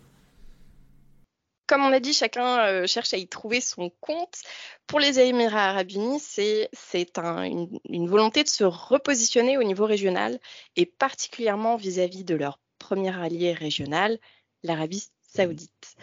Comme 1.70 1.84
on 1.84 1.92
a 1.92 2.00
dit, 2.00 2.12
chacun 2.12 2.66
euh, 2.66 2.86
cherche 2.88 3.14
à 3.14 3.16
y 3.16 3.28
trouver 3.28 3.60
son 3.60 3.90
compte. 4.00 4.42
Pour 4.88 4.98
les 4.98 5.20
Émirats 5.20 5.68
arabes 5.68 5.92
unis, 5.92 6.18
c'est 6.18 6.68
une, 7.16 8.08
volonté 8.08 8.42
de 8.42 8.48
se 8.48 8.64
repositionner 8.64 9.56
au 9.56 9.62
niveau 9.62 9.86
régional 9.86 10.40
et 10.74 10.84
particulièrement 10.84 11.76
vis-à-vis 11.76 12.22
-vis 12.22 12.24
de 12.24 12.34
leur 12.34 12.58
premier 12.80 13.16
allié 13.16 13.52
régional, 13.52 14.18
l'Arabie 14.64 15.10
saoudite 15.22 15.94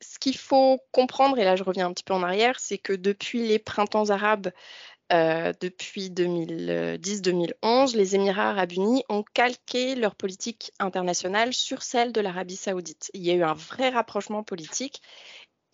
ce 0.00 0.18
qu'il 0.18 0.36
faut 0.36 0.80
comprendre, 0.92 1.38
et 1.38 1.44
là 1.44 1.56
je 1.56 1.64
reviens 1.64 1.86
un 1.86 1.92
petit 1.92 2.04
peu 2.04 2.14
en 2.14 2.22
arrière, 2.22 2.60
c'est 2.60 2.78
que 2.78 2.92
depuis 2.92 3.46
les 3.48 3.58
printemps 3.58 4.10
arabes, 4.10 4.50
euh, 5.12 5.52
depuis 5.60 6.08
2010-2011, 6.10 7.94
les 7.94 8.14
Émirats 8.14 8.50
arabes 8.50 8.72
unis 8.72 9.04
ont 9.08 9.22
calqué 9.34 9.94
leur 9.94 10.14
politique 10.14 10.72
internationale 10.78 11.52
sur 11.52 11.82
celle 11.82 12.12
de 12.12 12.20
l'Arabie 12.20 12.56
saoudite. 12.56 13.10
Il 13.12 13.22
y 13.22 13.30
a 13.30 13.34
eu 13.34 13.42
un 13.42 13.54
vrai 13.54 13.90
rapprochement 13.90 14.42
politique 14.42 15.02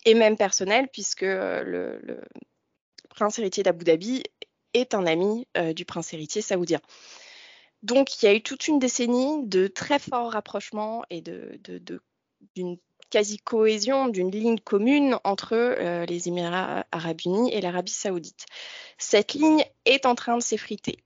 et 0.05 0.15
même 0.15 0.35
personnel, 0.35 0.89
puisque 0.91 1.23
euh, 1.23 1.63
le, 1.63 2.21
prince 3.09 3.39
héritier 3.39 3.63
d'Abu 3.63 3.85
Dhabi 3.85 4.23
est 4.73 4.93
un 4.93 5.05
ami 5.05 5.47
euh, 5.57 5.73
du 5.73 5.85
prince 5.85 6.13
héritier 6.13 6.41
saoudien. 6.41 6.81
Donc 7.83 8.21
il 8.21 8.25
y 8.25 8.29
a 8.29 8.33
eu 8.33 8.41
toute 8.41 8.67
une 8.67 8.79
décennie 8.79 9.47
de 9.47 9.67
très 9.67 9.99
forts 9.99 10.31
rapprochements 10.33 11.03
et 11.09 11.21
d'une 11.21 11.57
de, 11.63 12.01
quasi-cohésion 13.11 14.07
d'une 14.07 14.31
ligne 14.31 14.57
commune 14.57 15.19
entre 15.23 15.53
euh, 15.53 16.05
les 16.07 16.27
Émirats 16.27 16.85
arabes 16.91 17.21
unis 17.25 17.53
et 17.53 17.61
l'Arabie 17.61 17.91
saoudite. 17.91 18.45
Cette 18.97 19.33
ligne 19.33 19.63
est 19.85 20.07
en 20.07 20.15
train 20.15 20.37
de 20.37 20.41
s'effriter. 20.41 20.97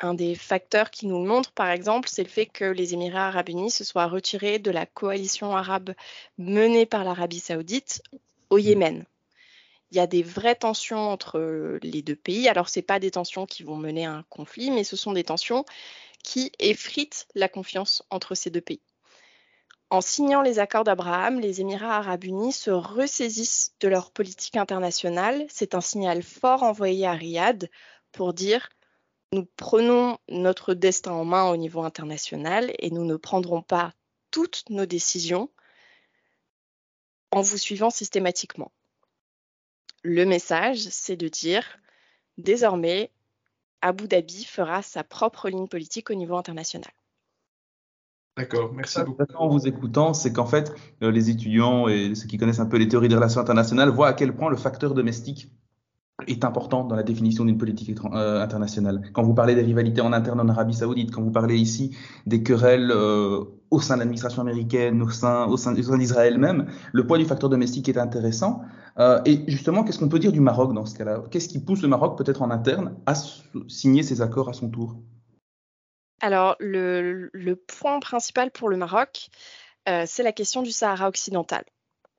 Un 0.00 0.14
des 0.14 0.34
facteurs 0.34 0.90
qui 0.90 1.06
nous 1.06 1.22
le 1.22 1.28
montre, 1.28 1.52
par 1.52 1.70
exemple, 1.70 2.08
c'est 2.08 2.24
le 2.24 2.28
fait 2.28 2.46
que 2.46 2.64
les 2.64 2.94
Émirats 2.94 3.28
arabes 3.28 3.50
unis 3.50 3.70
se 3.70 3.84
soient 3.84 4.08
retirés 4.08 4.58
de 4.58 4.72
la 4.72 4.86
coalition 4.86 5.54
arabe 5.56 5.94
menée 6.38 6.86
par 6.86 7.04
l'Arabie 7.04 7.38
saoudite 7.38 8.02
au 8.50 8.58
Yémen. 8.58 9.04
Il 9.92 9.98
y 9.98 10.00
a 10.00 10.06
des 10.06 10.22
vraies 10.22 10.54
tensions 10.54 11.10
entre 11.10 11.78
les 11.82 12.00
deux 12.00 12.16
pays. 12.16 12.48
Alors, 12.48 12.70
ce 12.70 12.80
pas 12.80 12.98
des 12.98 13.10
tensions 13.10 13.44
qui 13.44 13.62
vont 13.62 13.76
mener 13.76 14.06
à 14.06 14.12
un 14.12 14.22
conflit, 14.30 14.70
mais 14.70 14.84
ce 14.84 14.96
sont 14.96 15.12
des 15.12 15.22
tensions 15.22 15.66
qui 16.24 16.50
effritent 16.58 17.26
la 17.34 17.48
confiance 17.48 18.02
entre 18.08 18.34
ces 18.34 18.48
deux 18.48 18.62
pays. 18.62 18.80
En 19.92 20.00
signant 20.00 20.40
les 20.40 20.58
accords 20.58 20.84
d'Abraham, 20.84 21.38
les 21.38 21.60
Émirats 21.60 21.98
arabes 21.98 22.24
unis 22.24 22.54
se 22.54 22.70
ressaisissent 22.70 23.74
de 23.80 23.88
leur 23.88 24.10
politique 24.10 24.56
internationale. 24.56 25.44
C'est 25.50 25.74
un 25.74 25.82
signal 25.82 26.22
fort 26.22 26.62
envoyé 26.62 27.06
à 27.06 27.12
Riyad 27.12 27.68
pour 28.10 28.32
dire 28.32 28.70
nous 29.32 29.44
prenons 29.58 30.16
notre 30.30 30.72
destin 30.72 31.12
en 31.12 31.26
main 31.26 31.44
au 31.50 31.58
niveau 31.58 31.82
international 31.82 32.72
et 32.78 32.90
nous 32.90 33.04
ne 33.04 33.16
prendrons 33.16 33.60
pas 33.60 33.92
toutes 34.30 34.64
nos 34.70 34.86
décisions 34.86 35.50
en 37.30 37.42
vous 37.42 37.58
suivant 37.58 37.90
systématiquement. 37.90 38.72
Le 40.04 40.24
message, 40.24 40.78
c'est 40.78 41.16
de 41.16 41.28
dire 41.28 41.78
désormais, 42.38 43.10
Abu 43.82 44.08
Dhabi 44.08 44.46
fera 44.46 44.80
sa 44.80 45.04
propre 45.04 45.50
ligne 45.50 45.68
politique 45.68 46.08
au 46.08 46.14
niveau 46.14 46.38
international. 46.38 46.94
D'accord, 48.36 48.72
merci 48.74 48.98
beaucoup. 49.04 49.24
En 49.34 49.48
vous 49.48 49.66
écoutant, 49.66 50.14
c'est 50.14 50.32
qu'en 50.32 50.46
fait, 50.46 50.74
euh, 51.02 51.10
les 51.10 51.28
étudiants 51.28 51.86
et 51.88 52.14
ceux 52.14 52.26
qui 52.26 52.38
connaissent 52.38 52.60
un 52.60 52.66
peu 52.66 52.78
les 52.78 52.88
théories 52.88 53.08
des 53.08 53.14
relations 53.14 53.42
internationales 53.42 53.90
voient 53.90 54.08
à 54.08 54.12
quel 54.14 54.34
point 54.34 54.48
le 54.48 54.56
facteur 54.56 54.94
domestique 54.94 55.50
est 56.26 56.42
important 56.44 56.84
dans 56.84 56.96
la 56.96 57.02
définition 57.02 57.44
d'une 57.44 57.58
politique 57.58 57.94
euh, 58.14 58.42
internationale. 58.42 59.02
Quand 59.12 59.22
vous 59.22 59.34
parlez 59.34 59.54
des 59.54 59.60
rivalités 59.60 60.00
en 60.00 60.14
interne 60.14 60.40
en 60.40 60.48
Arabie 60.48 60.72
Saoudite, 60.72 61.10
quand 61.10 61.20
vous 61.20 61.30
parlez 61.30 61.56
ici 61.56 61.94
des 62.24 62.42
querelles 62.42 62.90
euh, 62.90 63.44
au 63.70 63.80
sein 63.80 63.96
de 63.96 63.98
l'administration 63.98 64.40
américaine, 64.40 65.02
au 65.02 65.10
sein, 65.10 65.46
au 65.46 65.58
sein, 65.58 65.72
d'Israël 65.74 66.38
même, 66.38 66.68
le 66.92 67.06
poids 67.06 67.18
du 67.18 67.26
facteur 67.26 67.50
domestique 67.50 67.88
est 67.90 67.98
intéressant. 67.98 68.62
et 69.26 69.44
justement, 69.48 69.84
qu'est-ce 69.84 69.98
qu'on 69.98 70.08
peut 70.08 70.18
dire 70.18 70.32
du 70.32 70.40
Maroc 70.40 70.72
dans 70.74 70.86
ce 70.86 70.96
cas-là? 70.96 71.22
Qu'est-ce 71.30 71.48
qui 71.48 71.58
pousse 71.58 71.82
le 71.82 71.88
Maroc, 71.88 72.16
peut-être 72.16 72.40
en 72.40 72.50
interne, 72.50 72.94
à 73.04 73.14
signer 73.68 74.02
ces 74.02 74.22
accords 74.22 74.48
à 74.48 74.52
son 74.52 74.70
tour? 74.70 74.96
Alors, 76.22 76.54
le, 76.60 77.54
point 77.66 77.98
principal 77.98 78.52
pour 78.52 78.68
le 78.68 78.76
Maroc, 78.76 79.28
euh, 79.88 80.04
c'est 80.06 80.22
la 80.22 80.32
question 80.32 80.62
du 80.62 80.70
Sahara 80.70 81.08
occidental. 81.08 81.64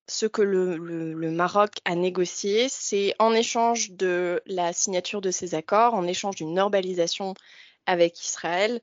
Ce 0.10 0.26
que 0.26 0.42
le, 0.42 1.32
Maroc 1.32 1.72
a 1.86 1.96
négocié, 1.96 2.68
c'est 2.70 3.16
en 3.18 3.34
échange 3.34 3.92
de 3.92 4.42
la 4.46 4.74
signature 4.74 5.22
de 5.22 5.32
ces 5.32 5.56
accords, 5.56 5.94
en 5.94 6.06
échange 6.06 6.36
d'une 6.36 6.54
normalisation 6.54 7.34
avec 7.86 8.22
Israël, 8.22 8.82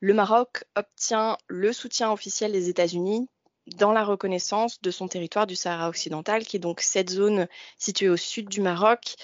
le 0.00 0.14
Maroc 0.14 0.64
obtient 0.74 1.36
le 1.48 1.72
soutien 1.72 2.10
officiel 2.10 2.52
des 2.52 2.68
États-Unis 2.68 3.28
dans 3.66 3.92
la 3.92 4.04
reconnaissance 4.04 4.80
de 4.82 4.90
son 4.90 5.08
territoire 5.08 5.46
du 5.46 5.56
Sahara 5.56 5.88
occidental, 5.88 6.44
qui 6.44 6.56
est 6.56 6.60
donc 6.60 6.80
cette 6.80 7.10
zone 7.10 7.46
située 7.78 8.08
au 8.08 8.16
sud 8.16 8.48
du 8.48 8.60
Maroc, 8.60 9.14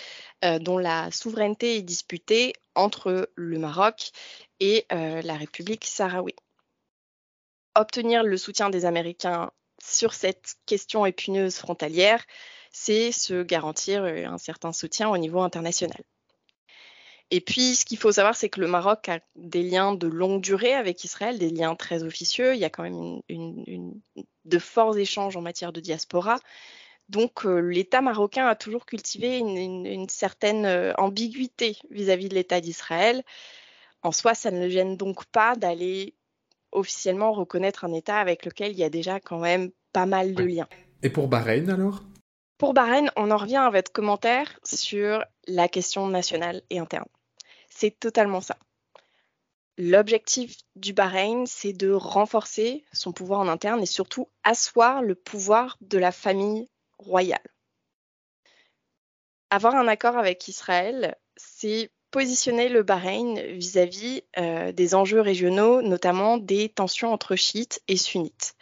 euh, 0.44 0.58
dont 0.58 0.78
la 0.78 1.10
souveraineté 1.10 1.76
est 1.76 1.82
disputée 1.82 2.52
entre 2.74 3.30
le 3.34 3.58
Maroc 3.58 4.10
et 4.60 4.86
euh, 4.92 5.22
la 5.22 5.34
République 5.34 5.84
sahraoui. 5.84 6.34
Obtenir 7.74 8.22
le 8.22 8.36
soutien 8.36 8.70
des 8.70 8.84
Américains 8.84 9.50
sur 9.82 10.12
cette 10.14 10.54
question 10.66 11.06
épineuse 11.06 11.56
frontalière, 11.56 12.24
c'est 12.70 13.12
se 13.12 13.42
garantir 13.42 14.04
euh, 14.04 14.24
un 14.26 14.38
certain 14.38 14.72
soutien 14.72 15.08
au 15.08 15.18
niveau 15.18 15.40
international. 15.40 16.02
Et 17.30 17.40
puis, 17.40 17.74
ce 17.74 17.84
qu'il 17.84 17.98
faut 17.98 18.12
savoir, 18.12 18.36
c'est 18.36 18.48
que 18.48 18.60
le 18.60 18.68
Maroc 18.68 19.08
a 19.08 19.20
des 19.36 19.62
liens 19.62 19.92
de 19.94 20.06
longue 20.06 20.40
durée 20.40 20.74
avec 20.74 21.04
Israël, 21.04 21.38
des 21.38 21.50
liens 21.50 21.74
très 21.74 22.02
officieux. 22.02 22.54
Il 22.54 22.60
y 22.60 22.64
a 22.64 22.70
quand 22.70 22.84
même 22.84 23.20
de 24.44 24.58
forts 24.58 24.96
échanges 24.96 25.36
en 25.36 25.42
matière 25.42 25.72
de 25.72 25.80
diaspora. 25.80 26.38
Donc, 27.10 27.44
euh, 27.44 27.60
l'État 27.60 28.00
marocain 28.00 28.46
a 28.46 28.54
toujours 28.54 28.86
cultivé 28.86 29.38
une, 29.38 30.08
certaine 30.08 30.94
ambiguïté 30.96 31.76
vis 31.90 32.10
à 32.10 32.16
-vis 32.16 32.28
de 32.28 32.34
l'État 32.34 32.60
d'Israël 32.60 33.22
En 34.02 34.12
soi, 34.12 34.34
ça 34.34 34.50
ne 34.50 34.64
le 34.64 34.70
gêne 34.70 34.96
donc 34.96 35.24
pas 35.26 35.56
d'aller 35.56 36.14
officiellement 36.72 37.32
reconnaître 37.32 37.84
un 37.84 37.92
État 37.92 38.18
avec 38.18 38.44
lequel 38.44 38.72
il 38.72 38.78
y 38.78 38.84
a 38.84 38.90
déjà 38.90 39.20
quand 39.20 39.38
même 39.38 39.70
pas 39.92 40.06
mal 40.06 40.34
de 40.34 40.44
liens. 40.44 40.68
Et 41.02 41.10
pour 41.10 41.28
Bahreïn 41.28 41.68
alors? 41.70 42.02
Pour 42.58 42.74
Bahreïn, 42.74 43.10
on 43.16 43.30
en 43.30 43.36
revient 43.36 43.56
à 43.56 43.70
votre 43.70 43.92
commentaire 43.92 44.58
sur 44.64 45.24
la 45.46 45.68
question 45.68 46.08
nationale 46.08 46.62
et 46.70 46.78
interne. 46.78 47.06
C'est 47.78 47.96
totalement 48.00 48.40
ça. 48.40 48.58
L'objectif 49.76 50.56
du 50.74 50.92
Bahreïn, 50.92 51.46
c'est 51.46 51.72
de 51.72 51.92
renforcer 51.92 52.84
son 52.92 53.12
pouvoir 53.12 53.38
en 53.38 53.46
interne 53.46 53.80
et 53.80 53.86
surtout 53.86 54.28
asseoir 54.42 55.00
le 55.00 55.14
pouvoir 55.14 55.76
de 55.80 55.96
la 55.96 56.10
famille 56.10 56.68
royale. 56.98 57.46
Avoir 59.50 59.76
un 59.76 59.86
accord 59.86 60.16
avec 60.16 60.48
Israël, 60.48 61.16
c'est 61.36 61.92
positionner 62.10 62.68
le 62.68 62.82
Bahreïn 62.82 63.40
vis-à-vis 63.52 64.24
euh, 64.38 64.72
des 64.72 64.96
enjeux 64.96 65.20
régionaux, 65.20 65.80
notamment 65.80 66.36
des 66.36 66.70
tensions 66.70 67.12
entre 67.12 67.36
chiites 67.36 67.80
et 67.86 67.96
sunnites. 67.96 68.56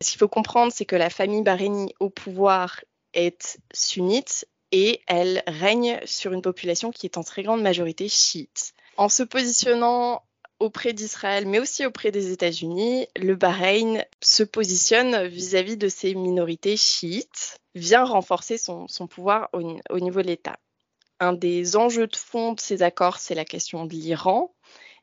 Ce 0.00 0.10
qu'il 0.10 0.18
faut 0.18 0.26
comprendre, 0.26 0.72
c'est 0.72 0.84
que 0.84 0.96
la 0.96 1.10
famille 1.10 1.42
bahreïnie 1.42 1.94
au 2.00 2.10
pouvoir 2.10 2.80
est 3.14 3.60
sunnite 3.72 4.48
et 4.72 5.02
elle 5.06 5.42
règne 5.46 6.00
sur 6.04 6.32
une 6.32 6.42
population 6.42 6.90
qui 6.90 7.06
est 7.06 7.18
en 7.18 7.22
très 7.22 7.42
grande 7.42 7.62
majorité 7.62 8.08
chiite. 8.08 8.74
En 8.96 9.08
se 9.08 9.22
positionnant 9.22 10.22
auprès 10.58 10.92
d'Israël, 10.92 11.46
mais 11.46 11.58
aussi 11.58 11.84
auprès 11.86 12.10
des 12.10 12.32
États-Unis, 12.32 13.06
le 13.16 13.34
Bahreïn 13.34 14.04
se 14.22 14.42
positionne 14.42 15.26
vis-à-vis 15.26 15.76
de 15.76 15.88
ces 15.88 16.14
minorités 16.14 16.76
chiites, 16.76 17.58
vient 17.74 18.04
renforcer 18.04 18.58
son, 18.58 18.86
pouvoir 19.08 19.48
au 19.52 20.00
niveau 20.00 20.22
de 20.22 20.26
l'État 20.26 20.58
un 21.22 21.32
des 21.32 21.76
enjeux 21.76 22.08
de 22.08 22.16
fond 22.16 22.52
de 22.52 22.60
ces 22.60 22.82
accords, 22.82 23.18
c'est 23.18 23.36
la 23.36 23.44
question 23.44 23.84
de 23.84 23.92
l'Iran, 23.92 24.52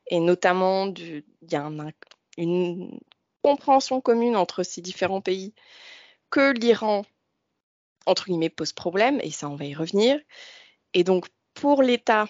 et 0.08 0.20
notamment 0.20 0.88
il 0.88 1.24
y 1.50 1.56
a 1.56 1.72
une 2.38 3.00
compréhension 3.42 4.02
commune 4.02 4.36
entre 4.36 4.64
ces 4.64 4.82
différents 4.82 5.22
pays 5.22 5.54
que 6.30 6.52
l'Iran, 6.52 7.06
entre 8.10 8.26
guillemets, 8.26 8.50
pose 8.50 8.74
problème, 8.74 9.20
et 9.22 9.32
ça, 9.32 9.48
on 9.50 9.56
va 9.56 9.66
y 9.66 9.76
revenir. 9.76 10.20
Et 10.94 11.04
donc, 11.04 11.28
pour 11.54 11.84
l'État 11.84 12.28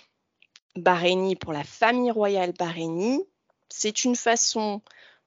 bahreïni, 0.75 1.35
pour 1.35 1.53
la 1.53 1.63
famille 1.63 2.11
royale 2.11 2.53
bahreïnie, 2.53 3.23
c'est 3.69 4.03
une 4.03 4.15
façon 4.15 4.81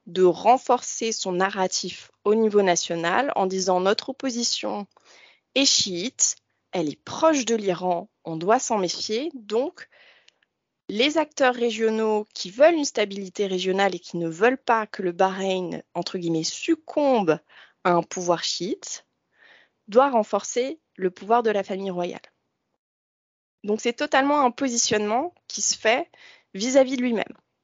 de 0.05 0.23
renforcer 0.23 1.11
son 1.11 1.31
narratif 1.33 2.11
au 2.23 2.35
niveau 2.35 2.61
national 2.61 3.31
en 3.35 3.45
disant 3.45 3.79
notre 3.79 4.09
opposition 4.09 4.85
est 5.55 5.65
chiite, 5.65 6.35
elle 6.71 6.89
est 6.89 7.01
proche 7.03 7.45
de 7.45 7.55
l'Iran, 7.55 8.09
on 8.25 8.35
doit 8.35 8.59
s'en 8.59 8.77
méfier. 8.77 9.31
Donc, 9.33 9.87
les 10.89 11.17
acteurs 11.17 11.55
régionaux 11.55 12.27
qui 12.33 12.51
veulent 12.51 12.75
une 12.75 12.85
stabilité 12.85 13.47
régionale 13.47 13.95
et 13.95 13.99
qui 13.99 14.17
ne 14.17 14.27
veulent 14.27 14.61
pas 14.61 14.85
que 14.87 15.01
le 15.01 15.13
Bahreïn, 15.13 15.81
entre 15.93 16.17
guillemets, 16.17 16.43
succombe 16.43 17.39
à 17.83 17.91
un 17.91 18.03
pouvoir 18.03 18.43
chiite, 18.43 19.05
doivent 19.87 20.13
renforcer 20.13 20.79
le 20.95 21.11
pouvoir 21.11 21.43
de 21.43 21.49
la 21.49 21.63
famille 21.63 21.91
royale. 21.91 22.21
Donc 23.63 23.81
c'est 23.81 23.93
totalement 23.93 24.45
un 24.45 24.51
positionnement 24.51 25.33
qui 25.47 25.61
se 25.61 25.77
fait 25.77 26.09
vis-à-vis 26.53 26.97
de 26.97 27.01
lui-même. 27.01 27.23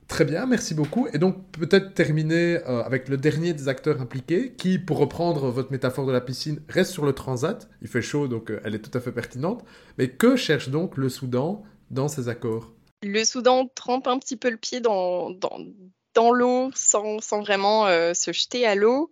Très 0.10 0.26
bien, 0.26 0.48
merci 0.48 0.74
beaucoup. 0.74 1.08
Et 1.14 1.20
donc 1.20 1.52
peut-être 1.52 1.94
terminer 1.94 2.58
euh, 2.68 2.82
avec 2.84 3.10
le 3.10 3.18
dernier 3.18 3.54
des 3.54 3.68
acteurs 3.68 4.02
impliqués, 4.02 4.54
qui, 4.54 4.80
pour 4.80 4.98
reprendre 4.98 5.52
votre 5.52 5.72
métaphore 5.72 6.08
de 6.08 6.12
la 6.12 6.20
piscine, 6.20 6.64
reste 6.68 6.92
sur 6.92 7.06
le 7.06 7.14
transat. 7.14 7.70
Il 7.84 7.88
fait 7.88 8.02
chaud, 8.02 8.28
donc 8.28 8.50
euh, 8.50 8.60
elle 8.64 8.74
est 8.74 8.80
tout 8.80 8.98
à 8.98 9.02
fait 9.02 9.12
pertinente. 9.12 9.64
Mais 10.00 10.10
que 10.10 10.36
cherche 10.36 10.70
donc 10.70 10.98
le 10.98 11.10
Soudan 11.10 11.64
dans 11.92 12.08
ces 12.08 12.28
accords? 12.28 12.74
Le 13.04 13.24
Soudan 13.24 13.68
trempe 13.76 14.08
un 14.08 14.18
petit 14.18 14.36
peu 14.36 14.50
le 14.50 14.58
pied 14.58 14.80
dans, 14.80 15.30
dans, 15.30 16.32
l'eau 16.32 16.72
sans, 16.74 17.20
vraiment 17.40 17.86
euh, 17.86 18.16
se 18.16 18.34
jeter 18.34 18.66
à 18.66 18.74
l'eau. 18.74 19.12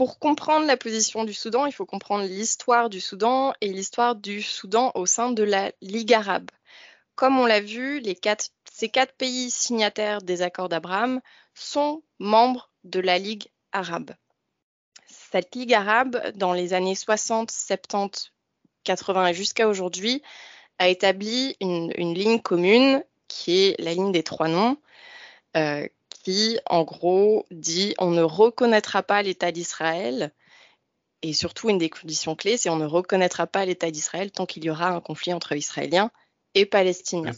Pour 0.00 0.18
comprendre 0.18 0.64
la 0.64 0.78
position 0.78 1.24
du 1.24 1.34
Soudan, 1.34 1.66
il 1.66 1.72
faut 1.72 1.84
comprendre 1.84 2.24
l'histoire 2.24 2.88
du 2.88 3.02
Soudan 3.02 3.52
et 3.60 3.68
l'histoire 3.68 4.16
du 4.16 4.40
Soudan 4.40 4.92
au 4.94 5.04
sein 5.04 5.30
de 5.30 5.42
la 5.42 5.72
Ligue 5.82 6.14
arabe. 6.14 6.50
Comme 7.16 7.38
on 7.38 7.44
l'a 7.44 7.60
vu, 7.60 8.00
quatre 8.22 8.46
ces 8.72 8.88
quatre 8.88 9.12
pays 9.12 9.50
signataires 9.50 10.22
des 10.22 10.40
accords 10.40 10.70
d'Abraham 10.70 11.20
sont 11.52 12.02
membres 12.18 12.70
de 12.82 12.98
la 12.98 13.18
Ligue 13.18 13.48
arabe. 13.72 14.12
Cette 15.06 15.54
Ligue 15.54 15.74
arabe, 15.74 16.32
dans 16.34 16.54
les 16.54 16.72
années 16.72 16.94
60, 16.94 17.50
70, 17.50 18.32
80 18.84 19.26
et 19.26 19.34
jusqu'à 19.34 19.68
aujourd'hui, 19.68 20.22
a 20.78 20.88
établi 20.88 21.58
une, 21.60 21.92
ligne 21.92 22.40
commune 22.40 23.04
qui 23.28 23.66
est 23.66 23.78
la 23.78 23.92
ligne 23.92 24.12
des 24.12 24.22
trois 24.22 24.48
noms, 24.48 24.78
euh, 25.58 25.86
qui 26.22 26.58
en 26.66 26.84
gros 26.84 27.46
dit 27.50 27.94
on 27.98 28.10
ne 28.10 28.22
reconnaîtra 28.22 29.02
pas 29.02 29.22
l'État 29.22 29.52
d'Israël 29.52 30.32
et 31.22 31.32
surtout 31.32 31.68
une 31.68 31.78
des 31.78 31.90
conditions 31.90 32.34
clés, 32.34 32.56
c'est 32.56 32.70
on 32.70 32.76
ne 32.76 32.86
reconnaîtra 32.86 33.46
pas 33.46 33.64
l'État 33.64 33.90
d'Israël 33.90 34.30
tant 34.30 34.46
qu'il 34.46 34.64
y 34.64 34.70
aura 34.70 34.88
un 34.88 35.00
conflit 35.00 35.32
entre 35.32 35.54
Israéliens 35.54 36.10
et 36.54 36.66
Palestiniens 36.66 37.32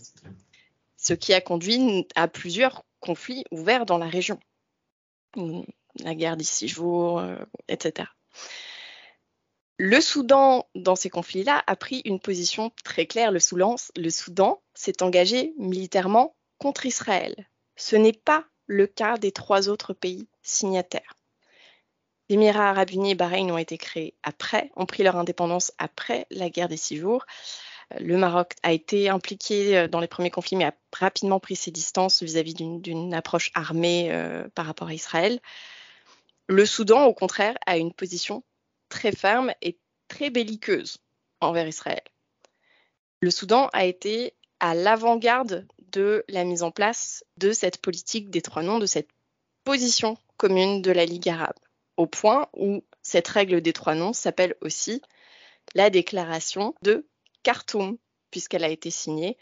ce 1.03 1.15
qui 1.15 1.35
a 1.35 1.41
conduit 1.41 2.07
à 2.15 2.29
plusieurs 2.29 2.85
conflits 3.01 3.45
ouverts 3.51 3.87
dans 3.87 3.99
la 3.99 4.07
région. 4.07 4.39
La 5.99 6.15
guerre 6.15 6.37
des 6.37 6.45
six 6.45 6.69
jours, 6.69 7.19
euh, 7.19 7.37
etc. 7.69 8.09
Le 9.79 10.01
Soudan, 10.01 10.69
dans 10.77 10.95
ces 10.95 11.11
conflits-là, 11.11 11.65
a 11.67 11.75
pris 11.75 12.03
une 12.05 12.21
position 12.21 12.71
très 12.85 13.07
claire. 13.07 13.33
Le 13.33 13.41
Soudan, 13.41 13.75
le 13.97 14.11
Soudan 14.11 14.63
s'est 14.75 15.03
engagé 15.03 15.55
militairement 15.59 16.37
contre 16.59 16.87
Israël. 16.87 17.35
Ce 17.75 17.97
n'est 17.97 18.13
pas 18.13 18.47
le 18.67 18.87
cas 18.87 19.19
des 19.19 19.33
trois 19.33 19.69
autres 19.69 19.93
pays 19.93 20.29
signataires. 20.43 21.15
Les 22.29 22.35
Émirats 22.37 22.71
arabes 22.71 22.91
unis 22.91 23.11
et 23.11 23.15
Bahreïn 23.15 23.51
ont 23.51 23.59
été 23.59 23.77
créés 23.77 24.15
après, 24.23 24.71
ont 24.77 24.87
pris 24.87 25.03
leur 25.03 25.17
indépendance 25.17 25.73
après 25.79 26.27
la 26.31 26.49
guerre 26.49 26.69
des 26.69 26.77
six 26.77 26.97
jours. 26.97 27.27
Le 28.01 28.17
Maroc 28.17 28.55
a 28.63 28.73
été 28.73 29.09
impliqué 29.09 29.77
euh, 29.77 29.89
dans 29.89 30.01
les 30.01 30.07
premiers 30.07 30.31
conflits, 30.31 30.57
mais 30.57 30.65
a 30.65 30.75
rapidement 30.99 31.41
pris 31.41 31.57
ses 31.57 31.71
distances 31.71 32.23
vis-à-vis 32.23 32.55
d'une 32.55 33.13
approche 33.13 33.51
armée 33.55 34.11
euh, 34.11 34.49
par 34.55 34.67
rapport 34.67 34.89
à 34.89 34.95
Israël. 34.95 35.41
Le 36.47 36.65
Soudan, 36.65 37.05
au 37.05 37.15
contraire, 37.15 37.57
a 37.67 37.77
une 37.77 37.93
position 37.93 38.43
très 38.89 39.13
ferme 39.13 39.53
et 39.61 39.79
très 40.09 40.31
belliqueuse 40.31 40.99
envers 41.41 41.67
Israël. 41.67 42.03
Le 43.21 43.31
Soudan 43.31 43.69
a 43.73 43.85
été 43.85 44.35
à 44.63 44.75
l'avant-garde 44.75 45.67
de 45.91 46.25
la 46.29 46.45
mise 46.45 46.63
en 46.63 46.71
place 46.71 47.25
de 47.37 47.51
cette 47.51 47.79
politique 47.79 48.31
des 48.31 48.41
trois 48.41 48.63
noms, 48.63 48.79
de 48.79 48.87
cette 48.87 49.09
position 49.65 50.17
commune 50.37 50.81
de 50.83 50.93
la 50.93 51.05
Ligue 51.05 51.29
arabe, 51.29 51.57
au 51.97 52.07
point 52.07 52.47
où 52.57 52.85
cette 53.03 53.27
règle 53.27 53.61
des 53.61 53.73
trois 53.73 53.97
noms 53.97 54.13
s'appelle 54.13 54.55
aussi 54.61 55.03
la 55.75 55.91
déclaration 55.91 56.75
de 56.83 57.05
Khartoum, 57.43 57.99
puisqu'elle 58.31 58.63
a 58.63 58.69
été 58.69 58.91
signée 58.91 59.37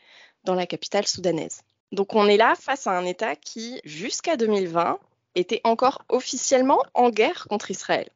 dans 0.45 0.55
la 0.55 0.67
capitale 0.67 1.07
soudanaise. 1.07 1.61
Donc 1.93 2.15
on 2.15 2.27
est 2.27 2.39
là 2.39 2.55
face 2.59 2.87
à 2.87 2.97
un 2.97 3.05
État 3.05 3.37
qui, 3.37 3.79
jusqu'à 3.85 4.39
2020, 4.39 4.99
était 5.35 5.61
encore 5.65 6.03
officiellement 6.09 6.83
en 6.95 7.11
guerre 7.11 7.47
contre 7.49 7.71
Israël. 7.71 8.09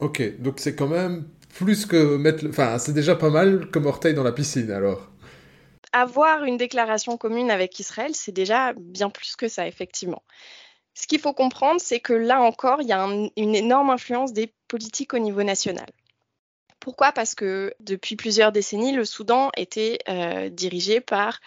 Ok, 0.00 0.38
donc 0.38 0.60
c'est 0.60 0.76
quand 0.76 0.88
même 0.88 1.28
plus 1.56 1.86
que 1.86 2.18
mettre... 2.18 2.46
Enfin, 2.46 2.78
c'est 2.78 2.92
déjà 2.92 3.16
pas 3.16 3.30
mal 3.30 3.70
comme 3.70 3.86
orteil 3.86 4.12
dans 4.12 4.22
la 4.22 4.32
piscine 4.32 4.70
alors. 4.70 5.10
Avoir 5.96 6.44
une 6.44 6.58
déclaration 6.58 7.16
commune 7.16 7.50
avec 7.50 7.80
Israël, 7.80 8.14
c'est 8.14 8.30
déjà 8.30 8.74
bien 8.74 9.08
plus 9.08 9.34
que 9.34 9.48
ça, 9.48 9.66
effectivement. 9.66 10.22
Ce 10.92 11.06
qu'il 11.06 11.18
faut 11.18 11.32
comprendre, 11.32 11.80
c'est 11.80 12.00
que 12.00 12.12
là 12.12 12.42
encore, 12.42 12.82
il 12.82 12.88
y 12.88 12.92
a 12.92 13.02
une 13.02 13.54
énorme 13.54 13.88
influence 13.88 14.34
des 14.34 14.52
politiques 14.68 15.14
au 15.14 15.18
niveau 15.18 15.42
national. 15.42 15.86
Pourquoi? 16.80 17.12
Parce 17.12 17.34
que 17.34 17.72
depuis 17.80 18.14
plusieurs 18.14 18.52
décennies, 18.52 18.92
le 18.92 19.06
Soudan 19.06 19.50
était 19.56 19.98
euh, 20.10 20.50
dirigé 20.50 21.00
par 21.00 21.40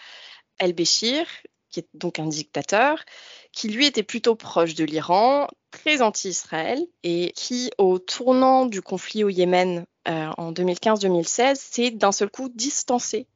El-Béchir, 0.58 1.26
qui 1.68 1.78
est 1.78 1.88
donc 1.94 2.18
un 2.18 2.26
dictateur, 2.26 3.04
qui 3.52 3.68
lui 3.68 3.86
était 3.86 4.02
plutôt 4.02 4.34
proche 4.34 4.74
de 4.74 4.82
l'Iran, 4.82 5.46
très 5.70 6.02
anti-Israël, 6.02 6.84
et 7.04 7.30
qui, 7.36 7.70
au 7.78 8.00
tournant 8.00 8.66
du 8.66 8.82
conflit 8.82 9.22
au 9.22 9.28
Yémen 9.28 9.86
euh, 10.08 10.30
en 10.38 10.50
2015-2016, 10.50 11.54
s'est 11.54 11.90
d'un 11.92 12.10
seul 12.10 12.30
coup 12.30 12.48
distancé 12.48 13.28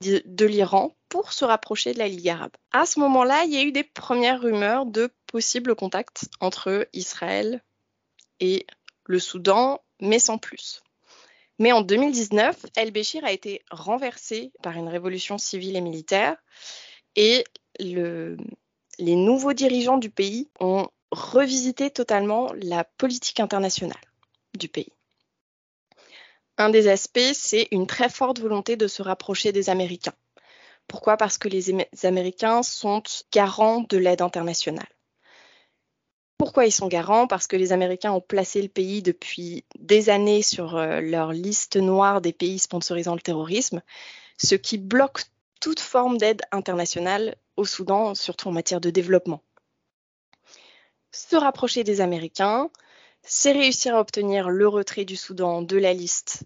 de, 0.00 0.46
l'Iran 0.46 0.96
pour 1.08 1.32
se 1.32 1.44
rapprocher 1.44 1.92
de 1.92 1.98
la 1.98 2.08
Ligue 2.08 2.28
arabe. 2.28 2.52
À 2.72 2.86
ce 2.86 3.00
moment-là, 3.00 3.44
il 3.44 3.52
y 3.52 3.56
a 3.56 3.62
eu 3.62 3.72
des 3.72 3.84
premières 3.84 4.40
rumeurs 4.40 4.86
de 4.86 5.10
possibles 5.26 5.74
contacts 5.74 6.26
entre 6.40 6.88
Israël 6.92 7.62
et 8.40 8.66
le 9.04 9.18
Soudan, 9.18 9.80
mais 10.00 10.18
sans 10.18 10.38
plus. 10.38 10.82
Mais 11.58 11.72
en 11.72 11.80
2019, 11.80 12.66
El-Béchir 12.76 13.24
a 13.24 13.32
été 13.32 13.62
renversé 13.70 14.52
par 14.62 14.76
une 14.76 14.88
révolution 14.88 15.38
civile 15.38 15.76
et 15.76 15.80
militaire 15.80 16.36
et 17.16 17.44
les 17.80 19.16
nouveaux 19.16 19.52
dirigeants 19.52 19.98
du 19.98 20.10
pays 20.10 20.48
ont 20.60 20.88
revisité 21.10 21.90
totalement 21.90 22.52
la 22.60 22.84
politique 22.84 23.40
internationale 23.40 23.96
du 24.56 24.68
pays. 24.68 24.92
Un 26.58 26.70
des 26.70 26.88
aspects, 26.88 27.32
c'est 27.34 27.68
une 27.70 27.86
très 27.86 28.08
forte 28.08 28.40
volonté 28.40 28.76
de 28.76 28.88
se 28.88 29.00
rapprocher 29.00 29.52
des 29.52 29.70
Américains. 29.70 30.14
Pourquoi? 30.88 31.16
Parce 31.16 31.38
que 31.38 31.48
les 31.48 31.72
Américains 32.04 32.64
sont 32.64 33.02
garants 33.32 33.84
de 33.88 33.96
l'aide 33.96 34.22
internationale. 34.22 34.88
Pourquoi 36.36 36.66
ils 36.66 36.72
sont 36.72 36.88
garants? 36.88 37.28
Parce 37.28 37.46
que 37.46 37.56
les 37.56 37.72
Américains 37.72 38.12
ont 38.12 38.20
placé 38.20 38.60
le 38.60 38.68
pays 38.68 39.02
depuis 39.02 39.64
des 39.78 40.10
années 40.10 40.42
sur 40.42 40.76
euh, 40.76 41.00
leur 41.00 41.32
liste 41.32 41.76
noire 41.76 42.20
des 42.20 42.32
pays 42.32 42.58
sponsorisant 42.58 43.14
le 43.14 43.20
terrorisme, 43.20 43.82
ce 44.36 44.56
qui 44.56 44.78
bloque 44.78 45.22
toute 45.60 45.80
forme 45.80 46.18
d'aide 46.18 46.42
internationale 46.50 47.36
au 47.56 47.64
Soudan, 47.64 48.14
surtout 48.14 48.48
en 48.48 48.52
matière 48.52 48.80
de 48.80 48.90
développement. 48.90 49.42
Se 51.12 51.36
rapprocher 51.36 51.84
des 51.84 52.00
Américains, 52.00 52.70
c'est 53.22 53.52
réussir 53.52 53.96
à 53.96 54.00
obtenir 54.00 54.48
le 54.48 54.68
retrait 54.68 55.04
du 55.04 55.16
Soudan 55.16 55.62
de 55.62 55.76
la 55.76 55.92
liste 55.92 56.44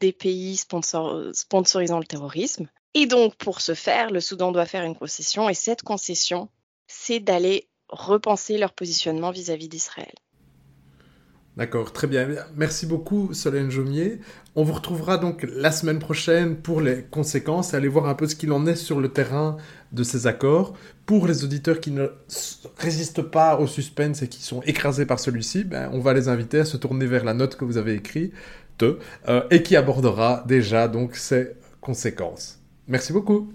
des 0.00 0.12
pays 0.12 0.56
sponsorisant 0.56 1.98
le 1.98 2.04
terrorisme. 2.04 2.68
Et 2.94 3.06
donc, 3.06 3.36
pour 3.36 3.60
ce 3.60 3.74
faire, 3.74 4.10
le 4.10 4.20
Soudan 4.20 4.52
doit 4.52 4.66
faire 4.66 4.84
une 4.84 4.96
concession, 4.96 5.48
et 5.48 5.54
cette 5.54 5.82
concession, 5.82 6.48
c'est 6.86 7.20
d'aller 7.20 7.68
repenser 7.88 8.58
leur 8.58 8.72
positionnement 8.72 9.30
vis-à-vis 9.30 9.68
d'Israël. 9.68 10.14
D'accord, 11.56 11.92
très 11.92 12.06
bien. 12.06 12.28
Merci 12.54 12.84
beaucoup 12.84 13.32
Solène 13.32 13.70
Jomier. 13.70 14.20
On 14.56 14.62
vous 14.62 14.74
retrouvera 14.74 15.16
donc 15.16 15.46
la 15.54 15.72
semaine 15.72 15.98
prochaine 15.98 16.56
pour 16.56 16.82
les 16.82 17.02
conséquences 17.10 17.72
et 17.72 17.76
aller 17.76 17.88
voir 17.88 18.06
un 18.06 18.14
peu 18.14 18.26
ce 18.26 18.36
qu'il 18.36 18.52
en 18.52 18.66
est 18.66 18.76
sur 18.76 19.00
le 19.00 19.08
terrain 19.08 19.56
de 19.92 20.02
ces 20.02 20.26
accords. 20.26 20.74
Pour 21.06 21.26
les 21.26 21.44
auditeurs 21.44 21.80
qui 21.80 21.92
ne 21.92 22.08
résistent 22.76 23.22
pas 23.22 23.58
au 23.58 23.66
suspense 23.66 24.20
et 24.20 24.28
qui 24.28 24.42
sont 24.42 24.60
écrasés 24.62 25.06
par 25.06 25.18
celui-ci, 25.18 25.64
ben, 25.64 25.88
on 25.94 26.00
va 26.00 26.12
les 26.12 26.28
inviter 26.28 26.58
à 26.58 26.66
se 26.66 26.76
tourner 26.76 27.06
vers 27.06 27.24
la 27.24 27.32
note 27.32 27.56
que 27.56 27.64
vous 27.64 27.78
avez 27.78 27.94
écrite 27.94 28.34
euh, 28.82 29.42
et 29.50 29.62
qui 29.62 29.76
abordera 29.76 30.44
déjà 30.46 30.88
donc 30.88 31.16
ces 31.16 31.52
conséquences. 31.80 32.60
Merci 32.86 33.14
beaucoup. 33.14 33.50